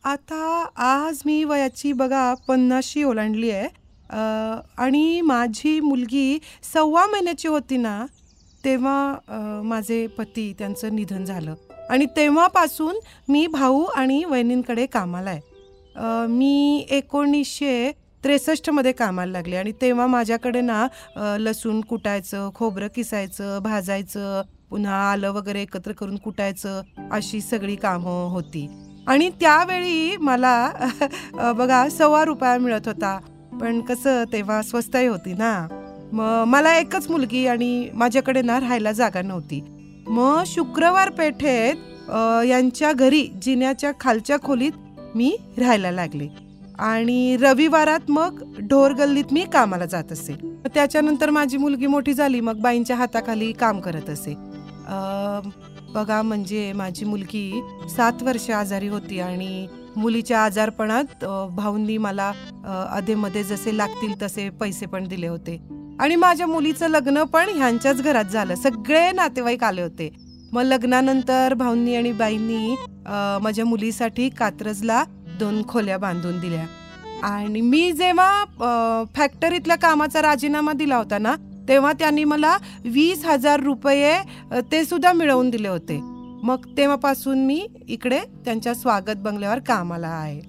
आता 0.03 0.65
आज 0.77 1.21
मी 1.25 1.43
वयाची 1.43 1.91
बघा 1.93 2.33
पन्नाशी 2.47 3.03
ओलांडली 3.03 3.49
आहे. 3.51 3.67
आणि 4.77 5.21
माझी 5.21 5.79
मुलगी 5.79 6.37
सव्वा 6.73 7.05
महिन्याची 7.07 7.47
होती 7.47 7.77
ना 7.77 8.05
तेव्हा 8.65 9.61
माझे 9.63 10.05
पती 10.07 10.53
त्यांचं 10.59 10.95
निधन 10.95 11.23
झालं. 11.25 11.55
आणि 11.89 12.05
तेव्हापासून 12.17 12.95
मी 13.29 13.45
भाऊ 13.47 13.83
आणि 13.85 14.23
वहिनींकडे 14.23 14.85
कामाला 14.85 15.29
आहे. 15.29 15.41
मी 16.27 16.85
एकोणीसशे 16.89 17.91
त्रेसष्टमध्ये 18.25 18.91
कामाला 18.91 19.31
लागले. 19.31 19.55
आणि 19.55 19.71
तेव्हा 19.81 20.07
माझ्याकडे 20.07 20.61
ना 20.61 20.85
लसूण 21.39 21.81
कुटायचं 21.89 22.49
खोबरं 22.55 22.87
किसायचं 22.95 23.59
भाजायचं 23.63 24.41
पुन्हा 24.69 24.95
आलं 25.11 25.31
वगैरे 25.31 25.61
एकत्र 25.61 25.91
करून 25.91 26.15
कुटायचं 26.15 26.81
अशी 27.11 27.41
सगळी 27.41 27.75
कामं 27.75 28.29
होती. 28.31 28.67
आणि 29.07 29.29
त्यावेळी 29.39 30.15
मला 30.17 31.51
बघा 31.57 31.87
सव्वा 31.89 32.23
रुपया 32.25 32.57
मिळत 32.57 32.87
होता. 32.87 33.17
पण 33.61 33.79
कसं 33.81 34.23
तेव्हा 34.31 34.61
स्वस्तही 34.61 35.07
होती 35.07 35.33
ना. 35.33 35.67
मग 36.13 36.43
मला 36.47 36.77
एकच 36.77 37.09
मुलगी 37.09 37.45
आणि 37.47 37.89
माझ्याकडे 37.93 38.41
ना 38.41 38.59
राहायला 38.59 38.91
जागा 38.91 39.21
नव्हती. 39.21 39.61
मग 40.07 40.41
शुक्रवार 40.47 41.09
पेठेत 41.09 42.09
यांच्या 42.45 42.91
घरी 42.93 43.21
जिन्याच्या 43.41 43.91
खालच्या 43.99 44.37
खोलीत 44.43 44.71
मी 45.15 45.35
राहायला 45.57 45.91
लागले. 45.91 46.27
आणि 46.79 47.37
रविवारात 47.41 48.09
मग 48.09 48.41
ढोर 48.69 48.91
गल्लीत 48.91 49.33
मी 49.33 49.45
कामाला 49.53 49.85
जात 49.85 50.11
असे. 50.11 50.33
त्याच्यानंतर 50.65 51.29
माझी 51.29 51.57
मुलगी 51.57 51.87
मोठी 51.87 52.13
झाली 52.13 52.39
मग 52.39 52.59
बाईंच्या 52.61 52.95
हाताखाली 52.95 53.51
काम 53.51 53.79
करत 53.79 54.09
असे. 54.09 54.33
बघा 55.93 56.21
म्हणजे 56.21 56.71
माझी 56.73 57.05
मुलगी 57.05 57.61
सात 57.89 58.23
वर्ष 58.23 58.49
आजारी 58.51 58.87
होती 58.87 59.19
आणि 59.19 59.67
मुलीच्या 59.97 60.43
आजारपणात 60.43 61.23
भाऊंनी 61.55 61.97
मला 61.97 62.31
अधेमध्ये 62.91 63.43
जसे 63.43 63.77
लागतील 63.77 64.21
तसे 64.21 64.49
पैसे 64.49 64.85
पण 64.85 65.07
दिले 65.07 65.27
होते. 65.27 65.57
आणि 65.99 66.15
माझ्या 66.15 66.47
मुलीचं 66.47 66.87
लग्न 66.87 67.23
पण 67.23 67.49
ह्यांच्याच 67.49 68.01
घरात 68.01 68.25
झालं. 68.25 68.55
सगळे 68.55 69.11
नातेवाईक 69.11 69.63
आले 69.63 69.81
होते. 69.81 70.09
मग 70.53 70.63
लग्नानंतर 70.63 71.53
भाऊंनी 71.53 71.95
आणि 71.95 72.11
बाईंनी 72.11 72.75
माझ्या 73.41 73.65
मुलीसाठी 73.65 74.29
कात्रजला 74.29 75.03
दोन 75.39 75.61
खोल्या 75.67 75.97
बांधून 75.97 76.39
दिल्या. 76.39 76.65
आणि 77.23 77.61
मी 77.61 77.91
जेव्हा 77.91 79.05
फॅक्टरीतल्या 79.15 79.75
कामाचा 79.77 80.21
राजीनामा 80.21 80.73
दिला 80.73 80.97
होता 80.97 81.17
ना 81.17 81.35
तेव्हा 81.67 81.91
त्यांनी 81.93 82.23
मला 82.23 82.55
वीस 82.85 83.25
हजार 83.25 83.59
रुपये 83.59 84.17
ते 84.71 84.83
सुद्धा 84.85 85.13
मिळवून 85.13 85.49
दिले 85.49 85.67
होते. 85.67 85.99
मग 86.43 86.65
तेव्हापासून 86.77 87.45
मी 87.45 87.65
इकडे 87.87 88.19
त्यांच्या 88.45 88.73
स्वागत 88.73 89.17
बंगल्यावर 89.17 89.59
कामाला 89.59 90.07
आहे. 90.07 90.39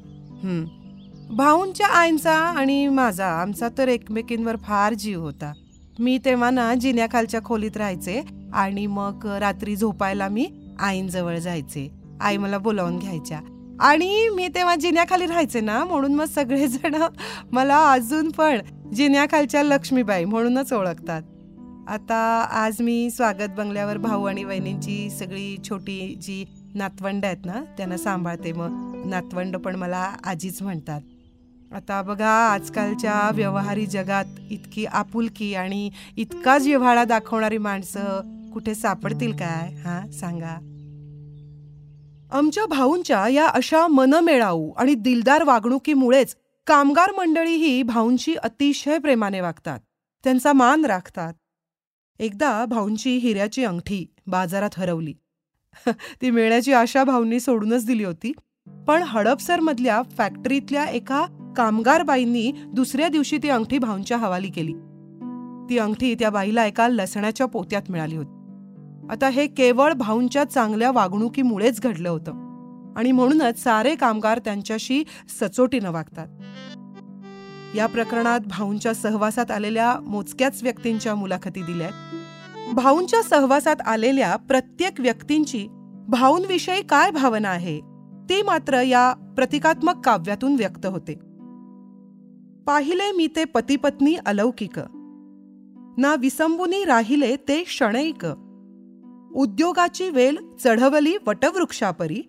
भाऊंच्या 1.30 1.86
आईंचा 1.88 2.32
आणि 2.32 2.86
माझा 2.88 3.26
आमचा 3.40 3.68
तर 3.78 3.88
एकमेकींवर 3.88 4.56
फार 4.56 4.94
जीव 4.94 5.20
होता. 5.20 5.52
मी 5.98 6.18
तेव्हा 6.24 6.50
ना 6.50 6.74
जिन्याखालच्या 6.74 7.42
खोलीत 7.44 7.76
राहायचे 7.76 8.22
आणि 8.54 8.86
मग 8.86 9.26
रात्री 9.40 9.76
झोपायला 9.76 10.28
मी 10.28 10.46
आईंजवळ 10.78 11.38
जायचे. 11.38 11.88
आई 12.20 12.36
मला 12.36 12.58
बोलावून 12.58 12.98
घ्यायच्या. 12.98 13.40
आणि 13.80 14.28
मी 14.28 14.48
तेव्हा 14.48 14.76
जिन्याखाली 14.76 15.26
राहायचे 15.26 15.60
ना 15.60 15.84
म्हणून 15.84 16.14
मग 16.14 16.24
सगळेजण 16.24 16.94
मला 17.52 17.92
अजून 17.92 18.30
पण 18.30 18.58
जिन्याखालच्या 18.94 19.62
लक्ष्मीबाई 19.62 20.24
म्हणूनच 20.24 20.72
ओळखतात. 20.72 21.22
आता 21.88 22.46
आज 22.50 22.80
मी 22.80 23.10
स्वागत 23.10 23.50
बंगल्यावर 23.56 23.96
भाऊ 23.96 24.24
आणि 24.24 24.44
वहिनींची 24.44 25.10
सगळी 25.10 25.56
छोटी 25.68 26.18
जी 26.22 26.44
नातवंड 26.74 27.24
आहेत 27.24 27.36
ना 27.44 27.64
त्यांना 27.76 27.96
सांभाळते. 27.96 28.52
मग 28.52 29.02
नातवंड 29.06 29.56
पण 29.56 29.76
मला 29.76 30.12
आजीच 30.24 30.62
म्हणतात. 30.62 31.00
आता 31.72 32.02
बघा 32.02 32.30
आजकालच्या 32.30 33.30
व्यवहारी 33.34 33.86
जगात 33.86 34.24
इतकी 34.50 34.84
आपुलकी 34.84 35.54
आणि 35.54 35.90
इतकाच 36.16 36.62
जिव्हाळा 36.62 37.04
दाखवणारी 37.04 37.58
माणसं 37.58 38.20
कुठे 38.52 38.74
सापडतील 38.74 39.32
काय? 39.32 39.74
हां 39.74 40.10
सांगा. 40.10 40.75
आमच्या 42.36 42.66
भाऊंच्या 42.66 43.28
या 43.28 43.46
अशा 43.46 43.86
मनमेळाऊ 43.86 44.72
आणि 44.72 44.94
दिलदार 44.94 45.42
वागणुकीमुळेच 45.42 46.36
कामगार 46.66 47.12
मंडळीही 47.12 47.82
भाऊंची 47.82 48.34
अतिशय 48.34 48.98
प्रेमाने 48.98 49.40
वागतात 49.40 49.78
त्यांचा 50.24 50.52
मान 50.52 50.84
राखतात. 50.84 51.32
एकदा 52.18 52.64
भाऊंची 52.64 53.16
हिऱ्याची 53.16 53.64
अंगठी 53.64 54.06
बाजारात 54.26 54.70
हरवली. 54.76 55.14
ती 56.22 56.30
मिळण्याची 56.30 56.72
आशा 56.72 57.04
भाऊंनी 57.04 57.40
सोडूनच 57.40 57.86
दिली 57.86 58.04
होती 58.04 58.32
पण 58.88 59.02
हडपसरमधल्या 59.02 60.02
फॅक्टरीतल्या 60.02 60.84
एका 60.84 61.26
कामगार 61.56 62.02
बाईंनी 62.02 62.52
दुसऱ्या 62.66 63.08
दिवशी 63.08 63.38
ती 63.42 63.48
अंगठी 63.48 63.78
भाऊंच्या 63.78 64.16
हवाली 64.16 64.50
केली. 64.50 64.72
ती 65.70 65.78
अंगठी 65.78 66.14
त्या 66.14 66.30
बाईला 66.30 66.66
एका 66.66 66.88
लसणाच्या 66.88 67.46
पोत्यात 67.46 67.90
मिळाली 67.90 68.16
होती. 68.16 68.35
आता 69.10 69.28
हे 69.28 69.46
केवळ 69.46 69.92
भाऊंच्या 69.92 70.44
चांगल्या 70.44 70.90
वागणुकीमुळेच 70.90 71.80
घडलं 71.80 72.08
होतं. 72.08 72.46
आणि 72.96 73.12
म्हणूनच 73.12 73.62
सारे 73.62 73.94
कामगार 73.94 74.38
त्यांच्याशी 74.38 75.04
सचोटीनं 75.40 75.90
वागतात. 75.90 76.26
या 77.76 77.86
प्रकरणात 77.86 78.40
भाऊंच्या 78.40 78.94
सहवासात 78.94 79.50
आलेल्या 79.50 80.00
मोजक्याच 80.00 80.62
व्यक्तींच्या 80.62 81.14
मुलाखती 81.14 81.62
दिल्या 81.62 81.90
भाऊंच्या 82.72 83.22
सहवासात 83.22 83.76
आलेल्या 83.86 84.36
प्रत्येक 84.36 85.00
व्यक्तींची 85.00 85.68
भाऊंविषयी 86.08 86.82
काय 86.82 87.10
भावना 87.10 87.48
आहे 87.48 87.80
ती 88.28 88.42
मात्र 88.42 88.82
या 88.82 89.12
प्रतिकात्मक 89.36 90.04
काव्यातून 90.04 90.54
व्यक्त 90.54 90.86
होते. 90.86 91.14
पाहिले 92.64 93.12
मी 93.12 93.26
ते 93.26 93.44
पतिपत्नी 93.44 94.16
अलौकिक. 94.26 94.78
ना 95.98 96.14
विसंबुनी 96.18 96.84
राहिले 96.84 97.36
ते 97.36 97.62
क्षणैक. 97.62 98.26
उद्योगाची 99.34 100.10
वेल 100.10 100.38
चढवली 100.64 101.16
वटवृक्षापरी 101.26 102.22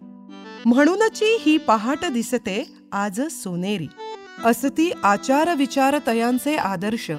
म्हणूनची 0.66 1.38
ही 1.42 1.58
पहाट 1.58 2.06
दिसते 2.06 2.74
आज 2.92 3.22
सोनेरी. 3.22 3.88
असती 4.46 4.92
आचार 5.04 5.56
विचार 5.56 5.96
तयांचे 6.08 6.56
आदर्श. 6.56 7.12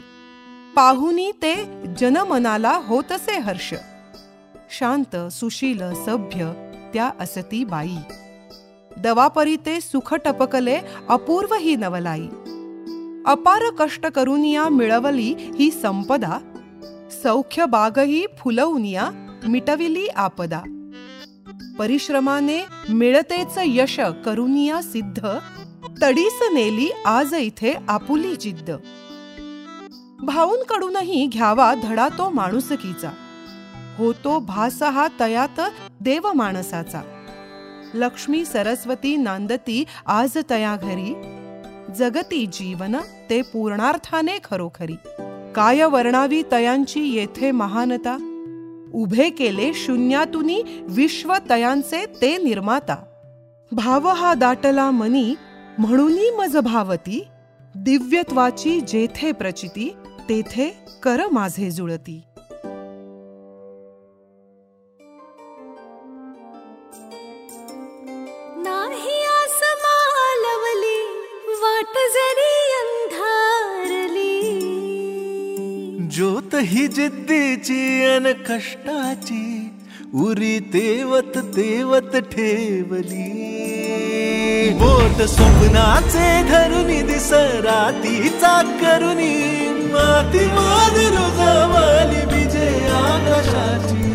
पाहुनी 0.77 1.33
ते 1.33 1.55
जनमनाला 1.99 2.81
होतसे 2.87 3.39
हर्ष. 3.39 3.75
शांत 4.71 5.33
सुशील 5.33 5.95
सभ्य 5.95 6.53
त्या 6.95 7.11
असती 7.21 7.65
बाई. 7.65 7.97
दवापरी 8.97 9.57
ते 9.57 9.81
सुख 9.81 10.15
टपकले 10.15 10.79
अपूर्व 11.09 11.55
ही 11.55 11.77
नवलाई. 11.77 12.27
अपार 13.27 13.71
कष्ट 13.79 14.07
करुनिया 14.07 14.69
मिळवली 14.69 15.35
ही 15.39 15.71
संपदा. 15.71 16.39
सौख्य 17.23 17.67
बागही 17.67 18.27
फुलवूनिया 18.39 19.11
मिटविली 19.47 20.07
आपदा. 20.07 20.61
परिश्रमाने 21.79 22.67
मिळतेच 22.89 23.59
यश 23.59 24.01
करुनिया 24.25 24.83
सिद्ध 24.83 25.29
तडीस 26.03 26.39
नेली 26.55 26.89
आज 27.07 27.35
इथे 27.39 27.75
आपुली 27.89 28.37
जिद्द. 28.37 28.71
भाऊंकडूनही 30.25 31.27
घ्यावा 31.27 31.75
धडा 31.83 32.09
तो 32.09 32.31
माणुसकीचा. 32.31 33.11
होतो 33.99 34.41
भास 34.41 34.83
हा 34.83 35.09
तयात 35.21 35.61
देव 36.01 36.33
माणसाचा. 36.33 37.01
लक्ष्मी 37.95 38.45
सरस्वती 38.45 39.17
नांदती 39.17 39.85
आज 40.07 40.39
तया 40.51 40.77
घरी. 40.77 41.15
जगती 41.95 42.47
जीवन 42.47 42.97
ते 43.31 43.43
पूर्णार्थाने 43.43 44.39
खरोखरी. 44.51 44.97
काय 45.55 45.85
वर्णावी 45.85 46.43
तयांची 46.53 47.15
येथे 47.15 47.51
महानता? 47.51 48.28
उभे 48.95 49.31
केले 49.31 49.73
शून्यातुनी 49.75 50.63
विश्व 50.89 51.35
तयांचे 51.51 52.07
ते 52.07 52.37
निर्माता. 52.37 52.97
भाव 53.73 54.09
हा 54.09 54.35
दाटला 54.35 54.91
मनी 54.91 55.35
म्हणूनी 55.79 56.31
मज 56.31 56.57
भावती 56.57 57.27
दिव्यत्वाची 57.75 58.81
जेथे 58.81 59.33
प्रचिती 59.33 59.97
तेथे 60.29 60.85
कर 61.03 61.21
माझे 61.33 61.71
जुळती. 61.71 62.23
ही 76.59 76.87
जिद्दीची 76.87 78.05
अन 78.05 78.33
कष्टाची 78.49 79.71
उरी 80.15 80.59
तेवत 80.61 81.39
तेवत 81.39 82.17
ठेवली. 82.17 83.49
बोट 84.81 85.23
स्वप्नाचे 85.23 86.43
धरुनी 86.49 87.03
दिस 87.03 87.33
रातीचा 87.33 88.63
करुनी 88.63 89.35
माती 89.93 90.47
माद 90.47 90.99
रोजावाली 90.99 92.37
विजय 92.37 92.89
आकाशाची. 92.89 94.09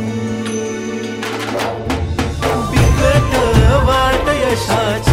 बिकट 2.71 3.35
वाट 3.83 4.29
यशाची. 4.29 5.12